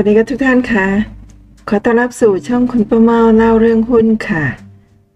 [0.00, 0.86] วัสดีครับทุกท่านค่ะ
[1.68, 4.44] ขอต้อนรับสู่ช่องคุณประเมาเล่าเรื่องหุ้นค่ะ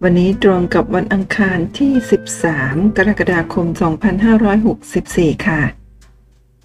[0.02, 1.93] วันนี้ตรงกับวันอังคารที่
[2.45, 3.66] 13 กรกฎาคม
[4.57, 5.61] 2564 ค่ะ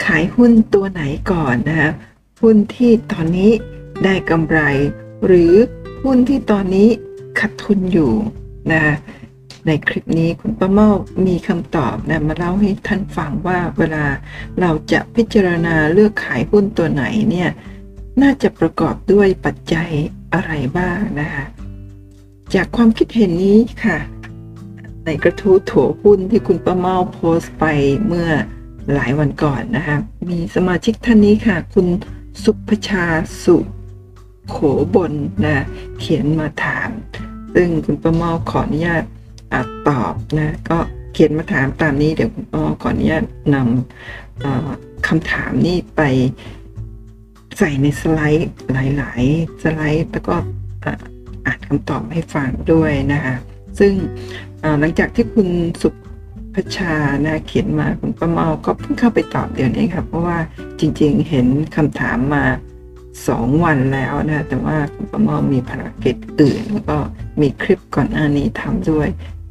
[0.05, 1.01] ขายหุ้นตัวไหน
[1.31, 1.91] ก่อนนะคะ
[2.41, 3.51] หุ้นที่ตอนนี้
[4.03, 4.59] ได้กำไร
[5.25, 5.53] หรือ
[6.03, 6.89] หุ้นที่ตอนนี้
[7.39, 8.13] ขาดทุนอยู่
[8.71, 8.95] นะคะ
[9.65, 10.89] ในคลิปนี้คุณป้าเมา
[11.27, 14.05] มีคำตอบนะมาเล่าให้ท่านฟังว่าเวลา
[14.59, 17.51] เราจะพิจารณาเลือกขายหุ้นตัวไหนเนี่ย
[18.21, 19.89] น่าจะประกอบด้วยปัจจัย
[20.33, 21.45] อะไรบ้างนะคะ
[22.53, 23.97] จากความคิดเห็นนี้ค่ะ
[25.05, 27.65] ในกระทู้ถั่วหุ้นที่คุณป้าเมาโพสต์ไป
[28.07, 28.29] เมื่อ
[28.93, 29.97] หลายวันก่อนนะคะ
[30.29, 31.87] มีสมาชิกท่านนี้ค่ะ คุณ
[32.43, 33.05] สุภชา
[33.43, 33.57] สุ
[34.49, 34.57] โข
[34.95, 35.13] บน
[35.45, 35.65] นะ
[35.99, 36.89] เขียนมาถาม
[37.53, 39.03] ซึ่งคุณป้าเมาขออนุญาต
[39.53, 39.55] อ
[39.87, 40.77] ตอบนะก็
[41.13, 46.01] เขียนมาถามตามนี้เดี๋ยวคุณป้าขออนุญาตนำคำถามนี้ไป
[47.57, 50.35] ใส่ในสไลด์หลาย ๆ สไลด์แล้วก็
[51.45, 53.35] อ่านคำตอบให้ฟังด้วยนะคะ
[53.79, 53.93] ซึ่ง
[54.79, 55.49] หลังจากที่คุณ
[55.81, 55.89] สุ
[56.53, 56.93] พชา
[57.25, 60.37] นะเขียนมาคุณประเมาก็เพิ่งเข้าไปตอบเดี๋ยวนี้ครับเพราะว่า
[60.79, 62.43] จริงๆเห็นคำถามมา
[63.27, 66.97] สองวันแล้วนะแต่ว่าคุณประเมามีภารกิจอื่น แล้วก็
[67.41, 69.07] มีคลิปก่อนหน้านี้ทำด้วย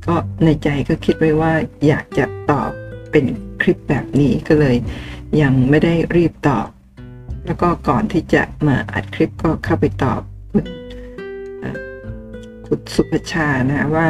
[0.07, 1.53] ก็ในใจก็คิดไว้ว่า
[1.87, 2.71] อยากจะตอบ
[3.11, 3.25] เป็น
[3.63, 4.77] คลิปแบบนี้ก็เลย
[5.43, 6.67] ยังไม่ได้รีบตอบ
[7.47, 10.21] แล้วก็ก่อนที่จะมาอัดคลิปก็เข้าไปตอบ
[10.53, 10.67] คุณ
[12.67, 14.09] คุณสุภชานะว่า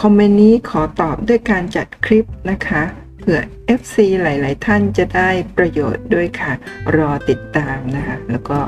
[0.00, 2.82] คอมเมนต์นี้ขอตอบด้วยการจัดคลิปนะคะ
[3.18, 3.40] เผื่อ
[3.80, 6.52] FC หลาย ๆ ท่านจะได้ประโยชน์ด้วยค่ะ
[6.96, 8.58] รอติดตามนะคะ แล้วก็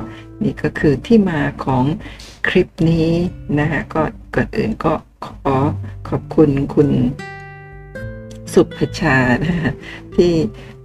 [0.42, 1.84] นี่ก็คือที่มาของ
[2.48, 3.10] คลิปนี้
[3.60, 4.02] นะคะก็
[4.34, 4.92] ก่อนอื่นก็
[5.24, 5.56] ขอ
[6.08, 6.88] ขอบคุณคุณ
[8.52, 9.16] สุภชา
[9.46, 9.72] นะคะ
[10.16, 10.32] ที่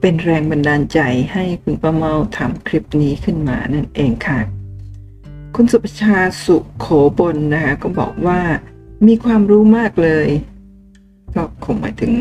[0.07, 0.99] เป็นแรงบันดาลใจ
[1.33, 4.39] ให้คุณป้าเมาทำคลิปนี้ขึ้นมานั่นเองค่ะ
[5.55, 6.88] คุณสุภชาสุโข
[7.19, 8.39] บนนะคะก็บอกว่า
[9.07, 10.29] มีความรู้มากเลย
[11.35, 12.13] ก็คงหมายถึง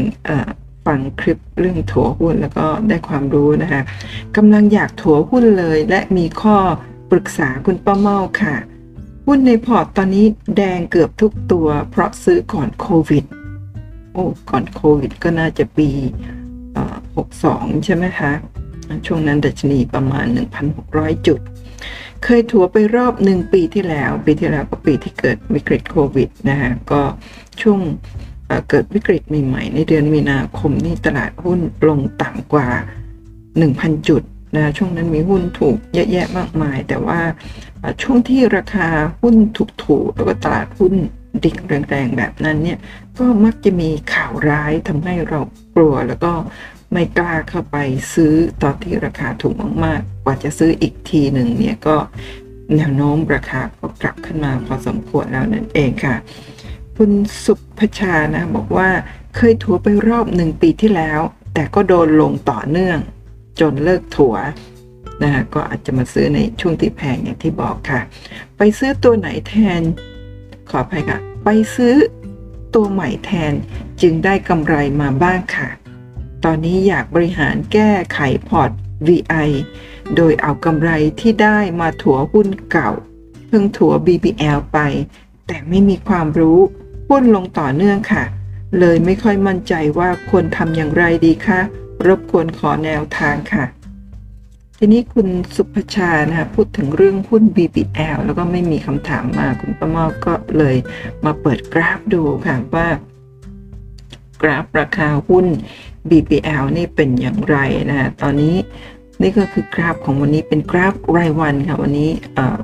[0.86, 3.82] ฟังคลิปเรื่องถัวหุ้นแล้วก็ได้ความรู้นะคะ
[4.36, 6.56] กำลังอยากถัวหุ้นเลย และมีข้อ
[7.10, 8.56] ปรึกษาคุณป้าเม่าค่ะ
[9.26, 13.24] หุ้นในพอร์ตตอนนี้แดงเกือบทุกตัว เพราะซื้อก่อนโควิด
[14.12, 15.90] โอ้ ก่อนโควิดก็น่าจะปี
[17.26, 18.32] 62 ใช่ไหมคะ
[19.06, 20.26] ช่วงนั้นดัชนีประมาณ
[20.76, 21.40] 1,600 จุด
[22.24, 27.02] เคยถัวไปรอบหนึ่งปีที่แล้ว ปีที่แล้วก็ปีที่เกิดวิกฤตโควิดนะคะก็
[27.62, 27.80] ช่วง
[28.70, 32.68] เกิดวิกฤตใหม่ๆ ในเดือนมีนาคมนี่ตลาดหุ้นลงต่ำกว่า
[33.38, 34.22] 1,000 จุด
[34.56, 37.20] นะช่วงนั้นมีหุ้นถูกเยอะแยะมากมาย แต่ว่า
[38.02, 38.88] ช่วงที่ราคา
[39.20, 39.36] หุ้น
[39.84, 40.94] ถูกๆแล้วก็ตลาดหุ้น
[41.44, 41.56] ดิ่ง
[41.90, 42.78] แรงๆแบบนั้นเนี่ย
[43.18, 45.40] ก็มักจะมีข่าวร้ายทำให้เรา
[45.74, 46.32] กลัวแล้วก็
[46.92, 47.76] ไม่กล้าเข้าไป
[48.14, 51.96] ซื้อตอนที่ราคาถูกมากๆ กว่าจะซื้ออีกทีหนึ่งเนี่ยก็
[52.76, 56.16] แนวโน้มราคาก็กลับขึ้นมาพอสมควรแล้วนั่นเองค่ะ
[56.96, 57.10] คุณ
[57.44, 58.88] สุภชานะบอกว่า
[59.36, 61.20] เคยถัวไปรอบหนึ่งปีที่แล้ว
[61.54, 62.98] แต่ก็โดนลงต่อเนื่อง
[63.60, 64.36] จนเลิกถัว
[65.22, 68.00] นะะก็อาจจะมาซื้อในช่วงที่แพงอย่างที่บอกค่ะ
[68.56, 69.82] ไปซื้อตัวไหนแทน
[70.70, 71.96] ขออภัยค่ะ ไปซื้อ
[72.74, 73.52] ตัวใหม่แทน
[74.00, 75.68] จึงได้กำไรมาบ้างค่ะ
[76.44, 78.70] ตอนนี้อยากบริหารแก้ไขพอร์ต
[79.06, 79.50] VI
[80.16, 82.90] โดยเอากำไรที่ได้มาถัวหุ้นเก่า
[83.48, 84.78] เพิ่งถัว BBL ไป
[85.46, 86.58] แต่ไม่มีความรู้
[87.08, 88.24] หุ้นลงต่อเนื่องค่ะ
[88.78, 91.60] เลยไม่ค่อยมั่นใจว่าควรทำอย่างไรดีคะ
[92.06, 93.64] รบกวนขอแนวทางค่ะ
[94.86, 100.76] ทีนี้คุณสุภชานะคะพูดถึงเรื่องหุ้น BBL แล้วก็ไม่มีคำถามมาคุณประมอก็เลย
[101.24, 102.88] มาเปิดกราฟดูค่ะว่า
[104.42, 105.46] กราฟราคาหุ้น
[106.10, 107.56] BBL นี่เป็นอย่างไร
[107.90, 108.56] นะตอนนี้
[109.22, 112.10] นี่ก็คือกราฟของวันนี้เป็นกราฟรายวันค่ะวันนี้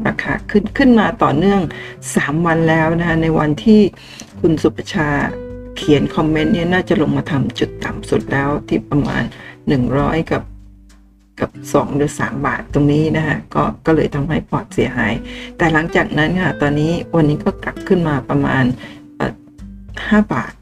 [0.07, 1.61] ราคาขึ้นขึ้นมาต่อเนื่อง
[2.05, 3.81] 3 วันแล้วนะคะในวันที่
[4.41, 5.09] คุณสุประชา
[5.77, 9.23] เขียนคอมเมนต์เนี่ยน่าจะลงมาทำจุดต่ำสุดแล้วที่ประมาณ
[9.77, 10.43] 100 กับ
[11.41, 15.15] กับ2หรือ 3 บาทตรงนี้นะคะก็ก็เลยทำให้พอร์ตเสียหาย
[15.57, 18.65] แต่หลังจากนั้นค่ะตอนนี้วันนี้ก็กลับขึ้นมาประมาณ
[19.69, 20.53] 5 บาท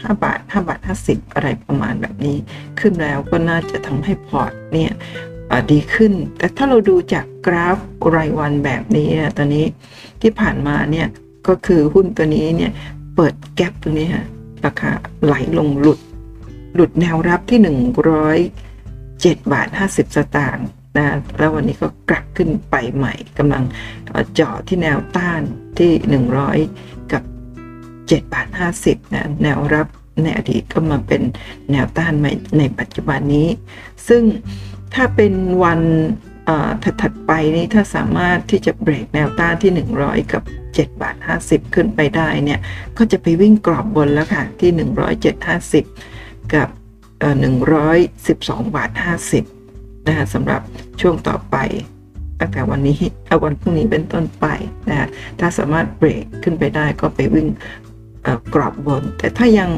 [0.00, 2.36] 5 บาท 5 บาท 50 อะไรประมาณแบบนี้
[2.80, 4.92] ขึ้นแล้วก็น่าจะทำให้พอร์ตเนี่ย
[5.72, 7.78] ดีขึ้น แต่ถ้าเราดูจากกราฟ
[8.16, 9.66] รายวันแบบนี้ตอนนี้
[10.22, 11.06] ที่ผ่านมาเนี่ย
[11.48, 12.72] ก็คือหุ้นตัวนี้เนี่ย
[13.16, 14.26] เปิดแกลบตรงนี้ฮะ
[14.64, 14.90] ราคา
[15.24, 15.98] ไหลลงหลุด
[16.74, 17.58] หลุดแนวรับที่
[19.24, 20.66] 7 บาท 50 สตางค์
[20.96, 23.64] นะแล้ววันนี้ก็กลับขึ้นไปใหม่กำลัง
[24.34, 25.40] เจาะที่แนวต้าน
[25.78, 25.92] ที่
[26.50, 27.22] 100 กับ
[27.78, 28.48] 7 บาท
[28.80, 29.86] 50นะแนวรับ
[30.22, 31.22] ในอดีตก็มาเป็น
[31.70, 33.48] แนวต้านใหม่ในปัจจุบันนี้
[34.08, 34.22] ซึ่ง
[34.94, 35.32] ถ้าเป็น
[35.64, 35.80] วัน
[37.02, 39.72] ถัดๆไปนี่ถ้าสามารถที่จะเบรกแนวต้านที่
[40.02, 40.42] 100 กับ
[40.72, 41.16] 7 บาท
[41.46, 42.60] 50 ขึ้นไปได้เนี่ย
[42.96, 44.70] ก็จะไปวิ่งกรอบบนแล้วค่ะ ที่
[45.22, 45.48] 107
[45.98, 46.68] 50 กับ
[47.24, 48.90] 112บาท
[49.48, 50.60] 50นะคะสำหรับ
[51.00, 51.56] ช่วงต่อไป
[52.40, 54.46] ตั้งแต่วันนี้เอาวันพรุ่งนี้เป็นต้นไป
[54.88, 55.08] นะ
[55.40, 57.48] ถ้าสามารถเบรกขึ้นไปได้ก็ไปวิ่ง
[58.54, 59.70] กรอบบน แต่ถ้ายัง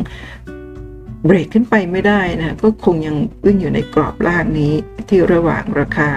[1.26, 3.16] เบรกขึ้นไปไม่ได้นะก็คงยัง
[3.46, 4.72] วิ่งอยู่ในกรอบล่างนี้
[5.08, 6.10] ที่ระหว่างราคา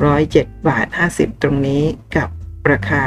[0.00, 1.82] 107 บาท 50 ตรงนี้
[2.16, 2.28] กับ
[2.70, 3.02] ราคา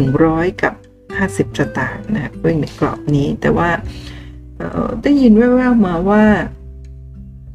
[0.00, 0.74] 100 กับ
[1.16, 3.70] 50 สตางค์นะวิ่งในกรอบนี้แต่ว่า
[5.02, 6.24] ได้ยินแว่วๆมาว่า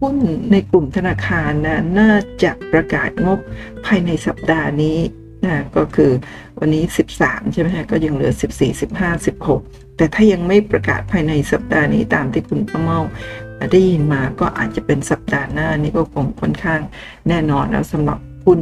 [0.01, 0.15] หุ้น
[0.51, 2.13] ในกลุ่มธนาคารนะน่า
[2.43, 3.39] จะประกาศงบ
[3.85, 4.99] ภายในสัปดาห์นี้
[5.45, 6.11] นะก็คือ
[6.59, 6.83] วันนี้
[7.19, 12.99] 13 ใช่ไหมฮะก็ยังเหลือ 14 15 16 แต่ถ้ายังไม่ประกาศภายในสัปดาห์นี้ตามที่คุณประเมา
[13.71, 16.81] ได้ยินมาก็อาจจะเป็นสัปดาห์หน้านี้ก็คงค่อนข้าง
[17.27, 18.59] แน่นอนแล้วสำหรับหุ้น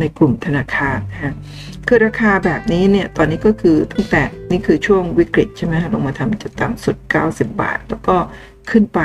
[0.00, 1.34] ในกลุ่มธนาคารนะ
[1.86, 6.96] คือราคาแบบนี้เนี่ย ตอนนี้ก็คือตั้งแต่นี่คือช่วงวิกฤตใช่ไหมลงมาทำจุดต่ำสุด
[7.28, 8.16] 90 บาท แล้วก็
[8.70, 9.00] ขึ้นไป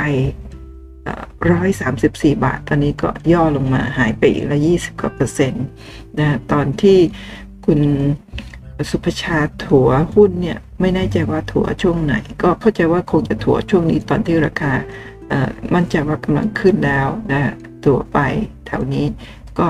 [1.50, 5.66] ร้อยสามสิบสี่บาท ตอนนี้ก็ย่อลงมาหายไปอีกละยี่สิบกว่าเปอร์เซ็นต์
[6.18, 6.98] นะตอนที่
[7.66, 7.80] คุณ
[8.90, 14.72] สุภชาถัวหุ้นเนี่ย ไม่แน่ใจว่าถัวช่วงไหน ก็เข้าใจว่าคงจะถัวช่วงนี้ตอนที่ราคา
[15.74, 17.52] มั่นใจว่ากำลังขึ้นแล้วนะ
[17.84, 18.18] ถัวไป
[18.66, 19.06] แถวนี้
[19.58, 19.66] ก็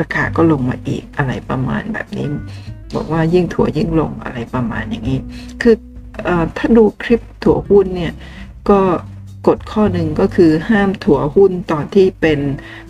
[0.00, 2.26] ราคาก็ลงมาอีกอะไรประมาณแบบนี้
[2.94, 5.18] บอกว่ายิ่งถัวยิ่งลงอะไรประมาณอย่างนี้
[5.62, 5.74] คือ
[6.28, 8.12] อถ้าดูคลิปถัวหุ้นเนี่ย
[8.70, 8.80] ก็
[9.46, 12.40] กฎข้อหนึ่งก็คือห้ามถัวหุ้นตอนที่เป็น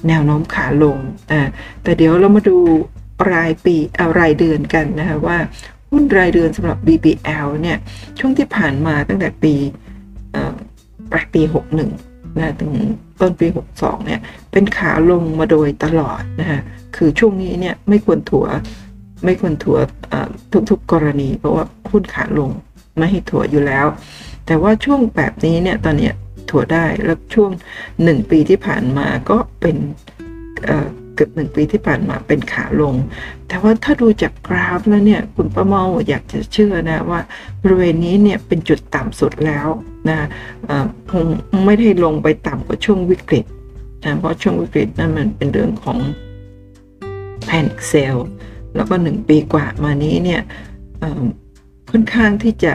[0.09, 0.97] แนวโน้มขาลง
[1.33, 1.41] อ่า
[1.83, 2.57] แต่เดี๋ยวเรามาดู
[3.33, 5.39] รายปีเอารายเดือนกันนะคะว่า
[5.91, 7.79] หุ้นรายเดือนสำหรับ BBL เนี่ย
[8.19, 9.55] ช่วงที่ผ่านมาตั้งแต่ปี
[11.13, 11.43] ปลายปี
[11.91, 12.73] 61นะถึง
[13.21, 14.21] ต้นปี 62เนี่ย
[14.53, 16.61] เป็นขาลงมาโดยตลอดนะคะ
[16.97, 18.47] คือช่วงนี้เนี่ยไม่ควรถัว
[19.25, 19.79] ไม่ควรถัว
[20.71, 22.51] ทุกๆกรณี เพราะว่าหุ้นขาลง
[22.99, 23.87] ไม่ให้ถัวอยู่แล้ว
[24.47, 26.11] แต่ว่าช่วงแบบนี้เนี่ยตอนนี้
[26.51, 27.51] ถั่วได้ แล้วช่วง
[28.03, 29.77] หนึ่งปีที่ผ่านมาก็เป็น
[31.15, 32.95] เกือบหนึ่งปีที่ผ่านมาเป็นขาลง
[33.49, 37.21] แต่ว่าถ้าดูจากกราฟแล้วเนี่ย คุณป้าเมาอยากจะเชื่อนะว่า
[37.63, 39.69] บริเวณนี้เนี่ยเป็นจุดต่ำสุดแล้ว
[40.09, 40.19] นะ
[41.11, 41.27] คง
[41.65, 43.45] ไม่ได้ลงไปต่ำกว่าช่วงวิกฤต
[44.05, 45.99] นะเพราะช่วงวิกฤตนั่นมันเป็นเรื่องของ
[47.49, 48.17] panic sell
[48.75, 50.41] แล้วก็หนึ่งปีกว่ามานี้เนี่ย
[51.91, 52.73] ค่อนข้างที่จะ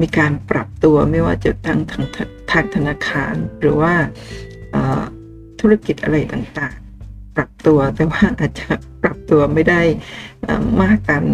[0.00, 2.04] มีการปรับตัวไม่ว่าจะทางทาง
[2.50, 3.94] ทางธนาคาร หรือว่า
[5.60, 8.68] ธุรกิจอะไรต่างๆ ปรับตัวแต่ว่าอาจจะ
[9.02, 9.82] ปรับตัวไม่ได้
[10.82, 11.24] มากตาม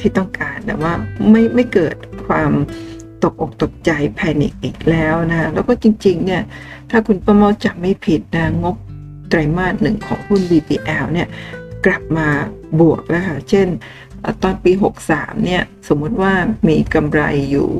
[0.00, 0.92] ที่ต้องการแต่ว่า
[1.30, 2.52] ไม่ไม่เกิดความ
[3.22, 6.42] ตกอกตกใจแพนิคอีกแล้วนะแล้วก็จริงๆเนี่ย
[6.90, 8.76] ถ้าคุณประมอจำไม่ผิดนะงบ
[9.28, 11.28] ไตรมาสหนึ่งของหุ้น BPL เนี่ย
[11.86, 12.28] กลับมา
[12.80, 13.68] บวกแล้วค่ะ เช่น
[14.42, 14.72] ตอนปี
[15.08, 16.32] 63เนี่ยสมมุติว่า
[16.68, 17.70] มีกำไรอยู่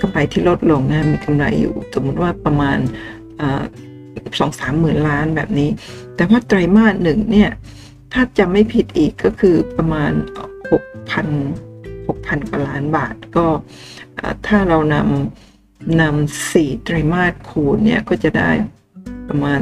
[0.00, 2.78] กำไรที่ลดลงนะมีกำไรอยู่สมมติว่าประมาณ
[4.38, 5.70] สองสามหมื่นล้านแบบนี้
[6.16, 7.50] แต่ว่าไตรมาสหนึ่งเนี่ย
[8.12, 10.12] ถ้าจะไม่ผิดอีกก็คือประมาณ
[10.70, 11.26] หกพัน
[12.06, 13.46] หกพันกว่าล้านบาทก็
[14.46, 18.50] ถ้าเรานำนำสี่ไตรมาสคูณเนี่ย ก็จะได้
[19.28, 19.60] ประมาณ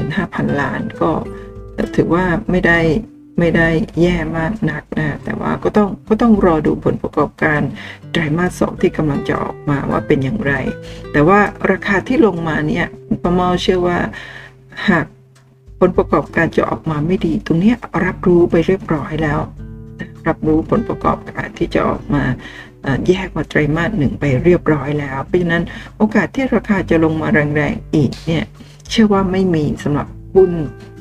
[0.00, 1.10] 25,000 ล้านก็
[1.96, 2.80] ถือว่าไม่ได้
[3.38, 3.68] ไม่ได้
[4.00, 7.60] แย่มากนักนะแต่ว่าก็ต้องก็ต้องรอดูผลประกอบการ
[8.12, 10.52] ไตรมาสสองที่กำลังจะออกมาว่าเป็นอย่างไร
[11.12, 11.40] แต่ว่า
[11.70, 12.86] ราคาที่ลงมาเนี่ย
[13.24, 13.98] ประมาเชื่อว่า
[14.88, 15.06] หาก
[15.80, 17.74] ผลประกอบการจะออกมาไม่ดี ตรงนี้
[18.04, 19.40] รับรู้ไปเรียบร้อยแล้ว
[20.26, 22.24] รับรู้ผลประกอบการที่จะออกมา
[23.08, 25.64] แยกว่าไตรมาสหนึ่งไปเรียบร้อยแล้ว เพราะฉะนั้น
[25.96, 28.44] โอกาสที่ราคาจะลงมาแรงๆอีกเนี่ย
[28.90, 30.50] เชื่อว่าไม่มีสำหรับ หุ้น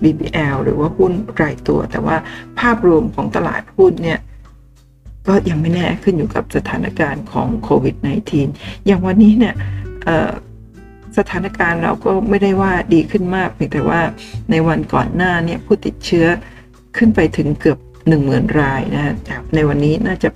[0.03, 1.11] BBL หรือว่าหุ้น
[1.41, 2.15] รายตัว แต่ว่า
[2.59, 4.19] ภาพรวมของตลาดหุ้นเนี่ย
[5.27, 7.95] ก็ยังไม่แน่ขึ้นอยู่กับสถานการณ์ของโควิด
[8.41, 9.55] -19 อย่างวันนี้เนี่ย
[11.17, 14.01] สถานการณ์เราก็ไม่ได้ว่าดีขึ้นมากเพียงแต่ว่า
[14.51, 16.27] ในวันก่อนหน้าเนี่ยผู้ติดเชื้อ
[16.97, 17.79] ขึ้นไปถึงเกือบ
[18.19, 20.29] 10,000 รายนะจากในวันนี้น่าจะ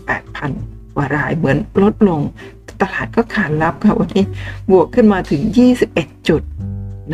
[0.44, 2.22] 8,000กว่ารายเหมือนลดลง
[2.82, 4.26] ตลาดก็ขานรับค่ะวันนี้
[4.72, 5.42] บวกขึ้นมาถึง
[5.86, 6.42] 21 จุด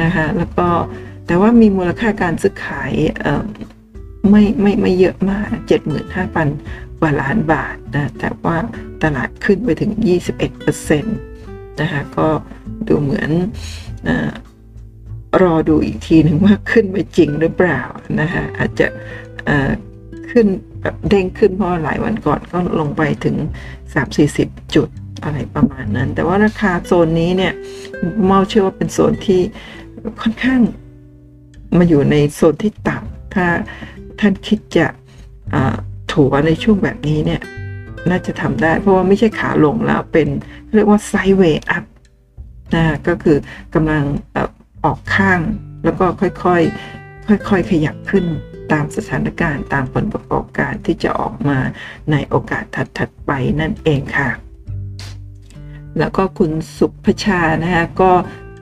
[0.01, 0.67] นะคะแล้วก็
[1.27, 2.91] แต่ว่ามีมูลค่าการซื้อขาย
[4.29, 5.49] ไม่ไม่ไม่เยอะมาก
[6.23, 8.57] 75,000 กว่าล้านบาทนะแต่ว่า
[9.03, 9.91] ตลาดขึ้นไปถึง
[10.65, 12.27] 21%นะคะก็
[12.87, 13.31] ดูเหมือน
[14.07, 14.09] อ
[15.41, 17.81] รอดูอีกทีหนึ่งว่าขึ้นไปจริงหรือเปล่า
[18.21, 18.87] นะคะอาจจะ
[20.31, 20.45] ขึ้น
[20.81, 23.35] แบบเด้งขึ้นเพราะหลายวันก่อนก็ลงไปถึง
[24.05, 24.89] 3-40 จุด
[25.23, 27.53] อะไรประมาณนั้น แต่ว่าราคาโซนนี้เนี่ย
[28.25, 29.41] เมาเชื่อว่าเป็นโซนที่
[30.21, 30.61] ค่อนข้าง
[31.79, 33.45] มาอยู่ในโซนที่ต่ำถ้า
[34.19, 34.87] ท่านคิดจะ
[36.11, 37.41] ถัวในช่วงแบบนี้เนี่ย
[38.09, 40.27] น่าจะทำได้ เพราะว่าไม่ใช่ขาลงแล้วเป็น
[40.75, 41.83] เรียกว่าไซเวย์อัพ
[42.75, 43.37] นะก็คือ
[43.73, 44.03] กำลัง
[44.85, 45.39] ออกข้าง
[45.83, 48.25] แล้วก็ค่อยๆ ค่อยๆ ขยับขึ้น
[48.71, 51.59] ตามสถานการณ์ตามผลประกอบการที่จะออกมา
[52.11, 52.63] ในโอกาส
[52.97, 54.29] ถัดๆไปนั่นเองค่ะ
[55.99, 58.11] แล้วก็คุณสุภชานะคะก็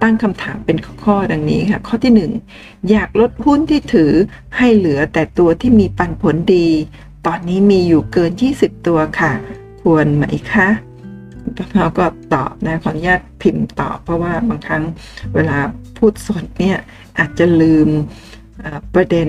[0.04, 4.12] ตั้งคำถามเป็นข้อๆดังนี้ค่ะ ข้อที่ 1 อยากลดหุ้นที่ถือ
[4.58, 6.68] ให้เหลือแต่ตัวที่มีปันผลดี
[7.26, 9.34] ตอนนี้มีอยู่เกิน 20 ตัวค่ะ
[9.82, 10.68] ควรไหมคะ
[11.76, 14.84] เราก็ตอบนะขออนุญาตพิมพ์ตอบเพราะว่าบางครั้ง
[15.36, 15.58] เวลา
[15.98, 16.78] พูดสดเนี่ย
[17.20, 17.88] อาจจะลืม
[18.96, 19.28] ประเด็น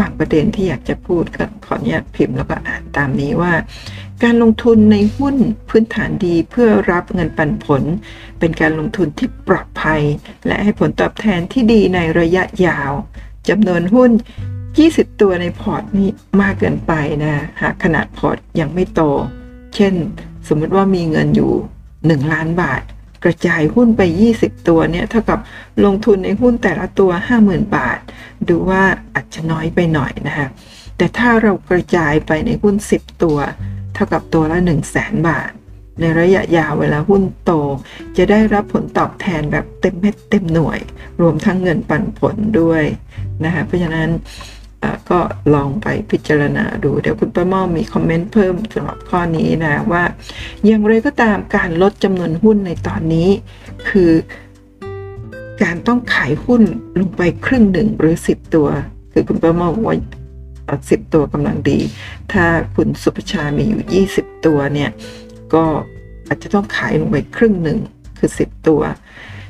[0.00, 3.52] บางประเด็นที่อยากจะพูดก็ขออนุญาตพิมพ์แล้วก็อ่านตามนี้ว่า
[4.24, 5.36] การลงทุนในหุ้น
[5.68, 7.82] พื้นฐานดีเพื่อรับเงินปันผล
[8.38, 10.02] เป็นการลงทุนที่ปลอดภัย
[10.46, 12.92] และให้ผลตอบแทนที่ดีในระยะยาว
[13.48, 14.10] จำนวนหุ้น
[14.66, 16.08] 20 ตัวในพอร์ตนี้
[16.40, 16.92] มากเกินไป
[17.22, 19.00] นะหากขนาดพอร์ตยังไม่โต
[19.74, 19.94] เช่น
[20.48, 21.52] สมมติว่ามีเงินอยู่
[21.92, 22.82] 1 ล้านบาท
[23.24, 24.02] กระจายหุ้นไป
[24.36, 25.38] 20 ตัวเนี่ยเท่ากับ
[25.84, 27.10] ลงทุนในหุ้นแต่ละตัว
[27.42, 27.98] 50,000 บาท
[28.48, 28.82] ดูว่า
[29.14, 30.48] อาจจะน้อยไปหน่อยนะคะ
[30.96, 33.38] แต่ถ้าเรากระจายไปในหุ้น 10 ตัว
[33.96, 35.50] เท่ากับตัวละ 1 0 0 0 0แสนบาท
[36.00, 37.52] ในระยะยาวเวลาหุ้นโต
[38.16, 40.78] จะได้รับผลตอบแทนแบบเต็มเม็ดเต็มหน่วย
[41.20, 42.82] รวมทั้งเงินปันผลด้วย
[43.44, 44.10] นะคะเพราะฉะนั้น
[45.10, 45.18] ก็
[45.54, 50.04] ลองไปพิจารณาดู เดี๋ยวคุณป้าม่อมีคอมเมนต์เพิ่มสำหรับข้อนี้นะว่า
[50.66, 53.28] อย่างไรก็ตามการลดจำนวนหุ้นในตอนนี้
[53.88, 54.10] คือ
[55.62, 56.62] การต้องขายหุ้น
[57.00, 58.68] ลงไปครึ่งหนึ่งหรือ 10 ตัว
[59.12, 59.94] คือคุณประมาว่า
[60.90, 61.78] สิบตัวกำลังดี
[62.32, 62.44] ถ้า
[62.76, 63.82] คุณสุภชามีอยู่
[64.14, 64.90] 20 ตัวเนี่ย
[65.54, 65.64] ก็
[66.28, 67.78] อาจจะต้องขายลงไปครึ่งหนึ่ง
[68.18, 68.82] คือ 10 ตัว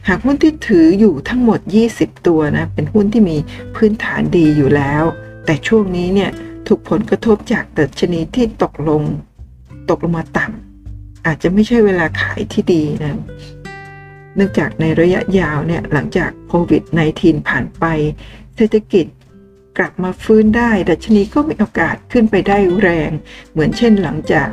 [0.09, 1.61] หากหุ้นที่ถืออยู่ทั้งหมด
[1.93, 3.37] 20 ตัวนะ เป็นหุ้นที่มี
[3.77, 5.05] พื้นฐานดีอยู่แล้ว
[5.47, 6.31] แต่ช่วงนี้เนี่ย
[6.67, 9.03] ถูกผลกระทบจากเติชนีที่ตกลง
[9.91, 13.19] ตกลงมาต่ำอาจจะไม่ใช่เวลาขายที่ดีนะ
[14.37, 16.83] เนื่องจากในระยะยาวเนี่ยหลังจากโควิด
[17.17, 17.85] -19 ผ่านไป
[18.57, 19.07] เศรษฐกิจ
[19.79, 23.11] กลับมาฟื้นได้ ดัชนีก็มีโอกาสขึ้นไปได้แรง
[23.53, 24.49] เหมือนเช่นหลังจาก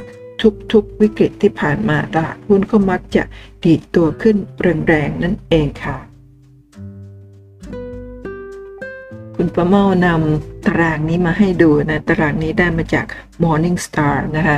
[0.72, 3.24] ทุกๆวิกฤตที่ผ่านมาตลาดหุ้นก็มักจะ
[3.64, 4.38] ดีดตัวขึ้น
[4.88, 5.98] แรงๆนั่นเองค่ะ
[9.36, 13.06] คุณประเมานำตารางนี้มาให้ดูนะ ตารางนี้ได้มาจาก
[13.44, 14.58] Morning Star นะคะ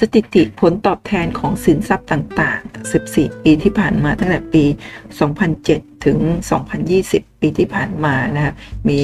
[0.00, 4.64] สถิติผลตอบแทนของสินทรัพย์ต่าง ๆ 14 ปีที่ผ่านมาตั้งแต่ปี
[5.34, 6.18] 2007 ถึง
[6.80, 8.54] 2020 ปีที่ผ่านมานะ
[8.88, 9.00] มี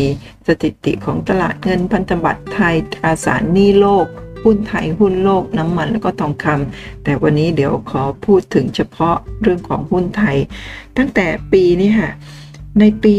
[0.47, 4.07] สถิติของตลาดเงินพันธบัตรไทยตราสารหนี้โลก
[4.45, 10.37] หุ้นไทยหุ้นโลกน้ำมันแล้วก็ทองคำแต่วันนี้เดี๋ยวขอพูดถึงเฉพาะเรื่องของหุ้นไทย
[10.97, 12.11] ตั้งแต่ปีนี้ค่ะ
[12.81, 13.15] ในปี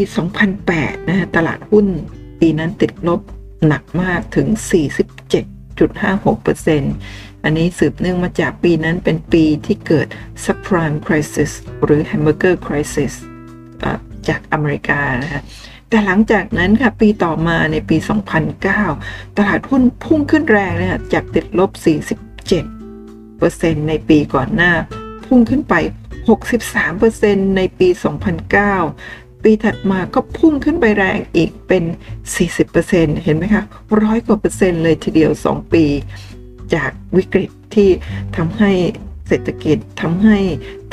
[0.51, 1.85] 2008 นะฮะตลาดหุ้น
[2.39, 3.21] ปีนั้นติดลบ
[3.67, 4.57] หนักมากถึง 47.56%
[7.43, 10.07] อันนี้สืบเนื่องมาจากปีนั้นเป็นปีที่เกิด
[10.43, 11.51] subprime crisis
[11.83, 13.13] หรือ hamburger crisis
[14.27, 15.41] จากอเมริกานะคะ
[15.89, 17.97] แต่หลังจากนั้นค่ะ ปีต่อมาในปี
[18.67, 21.71] 2009 ตลาดหุ้นพุ่งขึ้นแรงนะจากติดลบ
[22.59, 24.73] 47%ในปีก่อนหน้า
[25.25, 25.73] พุ่งขึ้นไป
[26.45, 27.87] 63%ในปี
[28.65, 31.83] 2009 ปีถัดมาก็พุ่งขึ้นไปแรงอีกเป็น
[32.53, 33.63] 40%เห็นไหมคะ
[34.03, 35.85] ร้อยกว่าเปอร์เซ็นต์เลยทีเดียว 2 ปี
[36.75, 37.89] จากวิกฤตที่
[38.37, 38.71] ทำให้
[39.27, 40.37] เศรษฐกิจทำให้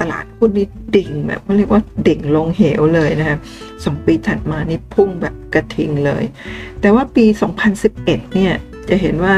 [0.01, 3.39] ตลาดหุ้นนี้ดิ่งแบบเขาเรียกว่าดิ่งลงเหวเลยนะคะ
[3.85, 6.25] สองปีถัดมานี่พุ่งแบบกระทิงเลย
[6.81, 7.25] แต่ว่าปี
[7.81, 8.53] 2011 เนี่ย
[8.89, 9.37] จะเห็นว่า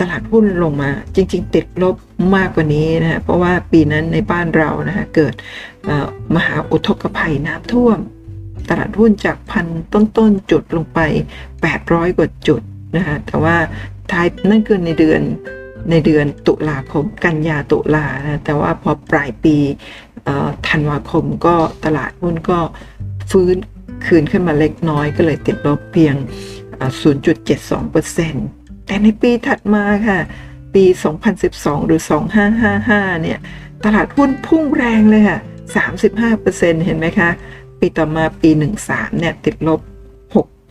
[0.00, 1.96] ตลาดหุ้นลงมาจริง ๆ ติดลบ
[2.36, 5.34] มากกว่านี้นะเพราะว่าปีนั้นในบ้านเรานะคะเกิด
[6.34, 7.98] มหาอุทกภัยน้ำท่วม
[8.68, 11.00] ตลาดหุ้นจากพันต้นๆ จุดลงไป
[11.58, 12.62] 800 กว่าจุด
[12.96, 13.56] นะคะแต่ว่า
[14.12, 15.20] ท้ายนั่นคือในเดือน
[15.90, 19.56] ในเดือนตุลาคม กันยาตุลานะแต่ว่าพอปลายปี
[20.68, 22.58] ธันวาคมก็ตลาดหุ้นก็
[23.30, 23.56] ฟื้น
[24.06, 26.14] คืนขึ้นมาเล็กน้อยก็เลยติดลบเพียง
[27.10, 30.18] 0.72%แต่ในปีถัดมาค่ะ
[30.74, 30.84] ปี
[31.36, 32.00] 2012 หรือ
[32.62, 33.38] 2555 เนี่ย
[33.84, 35.38] ตลาดหุ้นพุ่งแรงเลยค่ะ
[36.12, 37.30] 35%เห็นไหมคะ
[37.80, 38.50] ปีต่อมาปี
[38.84, 39.80] 13 เนี่ย ติดลบ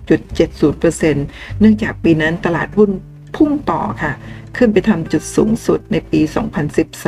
[0.09, 2.89] 6.70%เนื่องจากปีนั้นตลาดหุ้น
[3.37, 4.13] พุ่งต่อค่ะ
[4.57, 6.21] ขึ้นไปทำจุดสูงสุดในปี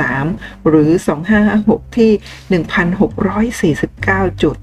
[0.10, 0.90] 2013 หรือ
[1.44, 2.12] 2556 ที่
[3.72, 4.58] 1,649 จุด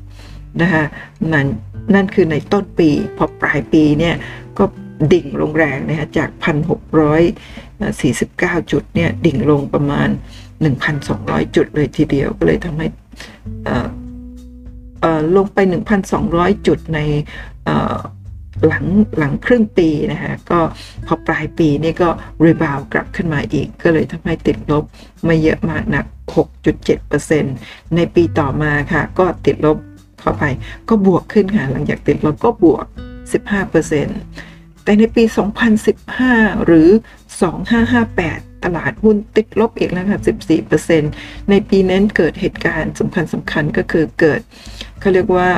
[0.62, 0.85] นะคะ
[1.32, 1.46] นั่น
[1.94, 4.14] นั่นคือในต้นปี พอปลายปีเนี่ย
[4.58, 4.64] ก็
[5.12, 6.30] ดิ่งลงแรงนะคะจาก
[7.11, 10.08] 1,649 จุดเนี่ยดิ่งลงประมาณ
[10.82, 12.88] 1,200 จุดเลยทีเดียวก็เลยทำให้
[15.37, 15.58] ลงไป
[16.12, 17.00] 1,200 จุดใน
[18.66, 18.84] หลัง
[19.18, 20.60] หลังครึ่งปีนะคะก็
[21.06, 22.08] พอปลายปีนี่ก็
[22.44, 24.84] รีบาวกลับขึ้นมาอีก ก็เลยทำให้ติดลบ
[25.25, 26.04] ไม่เยอะมากนัก
[27.14, 29.76] 6.7%ในปีต่อมาค่ะ ก็ติดลบ
[30.20, 30.44] เข้าไป
[30.88, 32.86] ก็บวกขึ้นค่ะ หลังจากติดลบก็บวก
[33.64, 35.25] 15%แต่ในปี
[35.94, 36.88] 2015 หรือ
[37.56, 40.20] 2558 ตลาดหุ้นติดลบอีกแล้วค่ะ
[40.84, 44.40] 14%ในปีนั้นเกิดเหตุการณ์สำคัญสำคัญก็คือเกิด
[45.00, 45.48] เขาเรียกว่า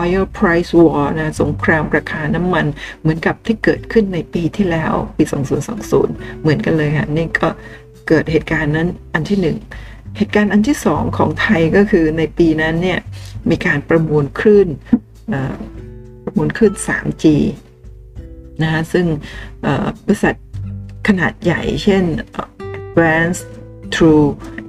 [0.00, 2.66] oil price war นะสงครามราคาน้ำมัน
[3.00, 5.24] เหมือนกับที่เกิดขึ้นในปีที่แล้วปี
[5.82, 7.48] 2020 เหมือนกันเลยค่ะนี่ก็
[8.08, 9.56] เกิดเหตุการณ์นั้นอันที่หนึ่ง
[10.16, 12.98] เหตุการณ์อันที่สองของไทยก็คือในปีนั้นเนี่ย
[13.50, 14.68] มีการประมูลคลื่น
[16.24, 17.24] ประมูลคลื่น 3G
[18.62, 19.06] นะคะซึ่ง
[20.06, 20.34] บริษัท
[21.08, 22.04] ขนาดใหญ่เช่น
[22.78, 23.40] Advance
[23.94, 24.26] True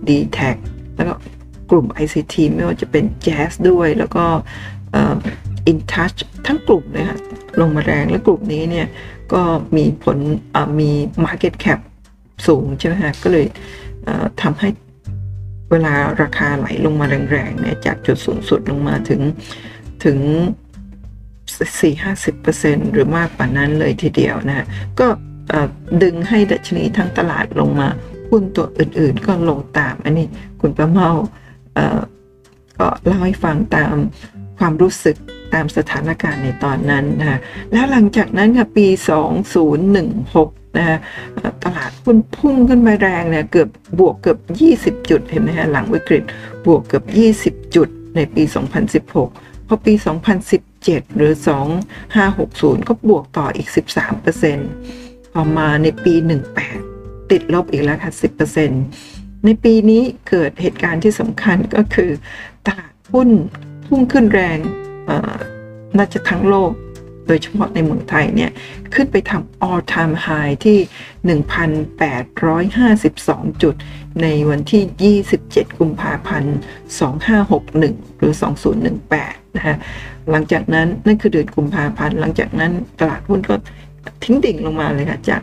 [0.08, 0.56] d t a c
[0.96, 1.14] แล้วก็
[1.72, 4.26] กลุ่ม ICT ไม่ว่าจะเป็น Jazz ด้วย แล้วก็
[5.70, 7.20] In Touch ทั้งกลุ่มเลยค่ะ
[7.60, 8.88] ลงมาแรงและกลุ่มนี้เนี่ย
[9.34, 9.42] ก็
[9.76, 10.18] มีผล
[10.80, 10.92] มี
[11.26, 11.80] Market Cap
[12.48, 13.46] สูงใช่ไหมฮะก็เลย
[14.42, 14.70] ทำให้
[15.72, 19.22] เวลาราคาไหลลงมาแรงๆเนี่ยจากจุดสูงสุดลงมาถึง
[20.06, 20.18] ถึง
[21.58, 24.66] 4-50%หรือมากกว่านั้นเลยทีเดียวนะ
[25.00, 25.08] ก็
[26.04, 27.88] ดึงให้ดัชนีทั้งตลาดลงมา
[28.30, 30.28] หุ้นตัวอื่นๆก็ลงตาม อันนี้
[30.62, 31.10] คุณประเมา
[32.80, 33.96] ก็เล่าให้ฟังตาม
[34.60, 35.16] ความรู้สึก
[35.54, 37.40] ตามสถานการณ์ในตอนนั้นนะ
[37.74, 38.88] แล้วหลังจากนั้นค่ะปี
[39.82, 41.00] 2016นะ
[41.64, 43.70] ตลาดหุ้นพุ่งขึ้นมาแรงเนี่ยเกือบ
[44.00, 44.40] บวกเกือบ
[44.98, 46.24] 20 จุดเห็นไหมฮะหลังวิกฤต
[46.68, 47.06] บวกเกือบ
[47.58, 48.44] 20 จุดในปี
[49.06, 49.94] 2016 พอปี
[50.56, 51.34] 2017 หรือ
[52.10, 53.70] 2560 ก็บวกต่ออีก
[54.52, 56.14] 13%พอมาในปี
[56.72, 58.12] 18 ติดลบอีกแล้วค่ะ
[58.78, 62.12] 10%ในปีนี้เกิดเหตุการณ์ที่สำคัญก็คือ
[62.68, 63.30] ตลาดหุ้น
[63.88, 64.58] พุ่งขึ้นแรง
[65.98, 66.72] น่าจะทั้งโลก
[67.28, 68.52] โดยเฉพาะในเมืองไทยเนี่ย
[68.94, 70.80] ขึ้นไปทำ all time high ที่
[73.52, 73.76] 1,852 จุด
[74.22, 76.56] ในวันที่ 27 กุมภาพันธ์
[77.38, 78.34] 2561 หรือ
[78.96, 79.78] 2018 นะฮะ
[80.32, 83.56] หลังจากนั้น นั่นคือเดือนกุมภาพันธ์ หลังจากนั้นตลาดหุ้นก็
[84.24, 85.42] ทิ้งดิ่งลงมาเลยค่ะ จาก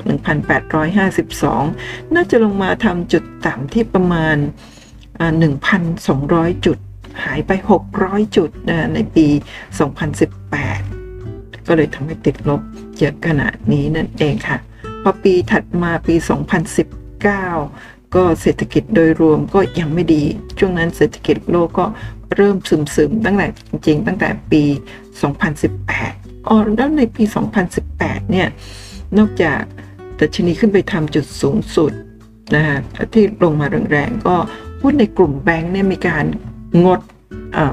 [0.86, 4.36] 1,852 น่าจะลงมาทำจุดต่ำที่ประมาณ
[5.70, 6.78] 1,200 จุด
[7.24, 7.50] หายไป
[7.92, 9.26] 600 จุดนะในปี
[10.46, 12.60] 2018 ก็เลยทำให้ติดลบ
[12.98, 14.58] เยอะขนาดนี้นั่นเองค่ะ
[15.02, 16.14] พอปีถัดมาปี
[16.94, 20.22] 2019 ก็เศรษฐกิจโดยรวมก็ยังไม่ดี
[20.58, 21.86] ช่วงนั้นเศรษฐกิจโลกก็
[22.36, 24.62] เริ่มซึมๆ ตั้งแต่จริงๆ ตั้งแต่ปี
[25.70, 27.22] 2018อ๋อแล้วในปี
[27.76, 28.48] 2018 เนี่ย
[29.18, 29.62] นอกจาก
[30.18, 31.92] ดัชนีขึ้นไปทำจุดสูงสุด
[32.54, 32.78] นะฮะ
[33.12, 34.36] ที่ลงมาแรงๆ ก็
[34.82, 36.24] หุ้นในกลุ่มแบงค์เนี่ยมีการ
[36.84, 37.00] งด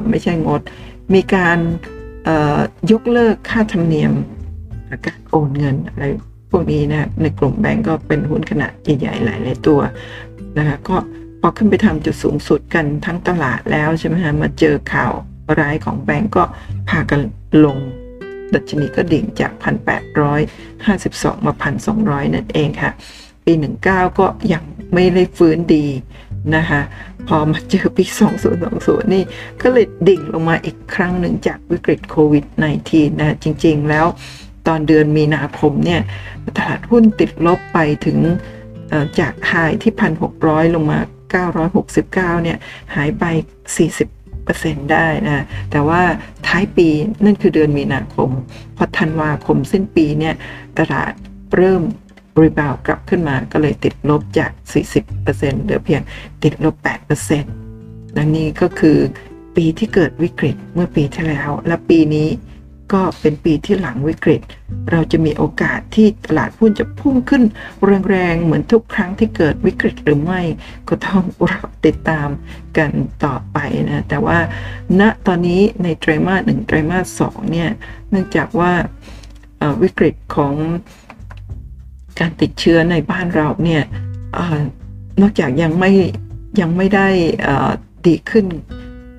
[0.10, 0.62] ไม่ใช่งด
[1.14, 1.58] มีการ
[2.92, 4.14] ยกเลิกค่าธรรมเนียม
[5.06, 6.06] การโอนเงินอะไร
[6.52, 9.80] พวกนี้นะในกลุ่มแบงก์ก็เป็นหุ้นขนาดใหญ่ๆหลายๆตัว
[10.58, 10.96] นะคะก็
[11.42, 15.12] พอขึ้นไปทำจุดสูงสุดกันทั้งตลาดแล้วใช่ไหมฮะมาเจอข่าว
[15.60, 16.44] ร้ายของแบงก์ก็
[16.90, 17.22] พากัน
[17.66, 17.78] ลง
[18.54, 19.52] ดัชนีก็ดิ่งจาก
[20.30, 21.54] 1,852 มา
[21.94, 22.92] 1,200 นั่นเองค่ะ
[23.46, 23.54] ปี
[23.86, 25.86] 19 ก็ยังไม่ได้ฟื้นดี
[26.56, 26.82] นะคะ
[27.28, 28.06] พอมาเจอปี
[28.60, 29.24] 2020 นี่
[29.62, 32.46] ก็เลยดิ่งลงมาอีกครั้งหนึ่งจากวิกฤตโควิด
[32.84, 34.06] -19 นะจริง ๆ แล้ว
[34.68, 36.02] ตอนเดือนมีนาคมเนี่ย
[36.58, 38.18] ตลาดหุ้นติดลบไปถึง
[39.20, 39.94] จากไฮที่
[40.34, 41.00] 1,600 ลงมา
[41.72, 42.58] 969 เนี่ย
[42.96, 46.02] หายไป 40ได้นะ แต่ว่า
[46.48, 46.88] ท้ายปี
[47.26, 48.30] นั่นคือเดือนมีนาคม
[48.78, 50.36] พอธันวาคมสิ้นปีเนี่ย
[50.80, 51.14] ตลาด
[51.56, 51.82] เริ่ม
[52.44, 54.52] รีบาวกลับขึ้นมาก็เลยติดลบจาก
[55.08, 56.02] 40%เหลือเพียง
[56.44, 56.76] ติดลบ
[57.46, 58.98] 8%ดังนี้ก็คือ
[59.56, 62.28] ปีที่เกิดวิกฤตเมื่อปีที่แล้ว และปีนี้
[62.94, 64.42] ก็เป็นปีที่หลังวิกฤต
[64.92, 67.44] เราจะมีโอกาสที่ตลาดหุ้นจะพุ่งขึ้น
[68.10, 70.42] แรงๆเหมือนทุกครั้งที่เกิดวิกฤตหรือไม่
[70.90, 72.30] ก็ต้องรอติดตาม
[72.78, 72.92] กัน
[73.26, 74.38] ต่อไปนะ แต่ว่า
[75.00, 77.70] ณตอนนี้ในไตรมาสหนึ่งไตรมาสสองเนี่ย
[78.10, 78.72] เนื่องจากว่า
[79.84, 80.54] วิกฤตของ
[82.20, 83.84] การติดเชื้อในบ้านเราเนี่ย
[84.38, 84.40] อ
[85.22, 85.92] นอกจากยังไม่
[86.62, 87.08] ยังไม่ได้
[88.08, 88.46] ดีขึ้น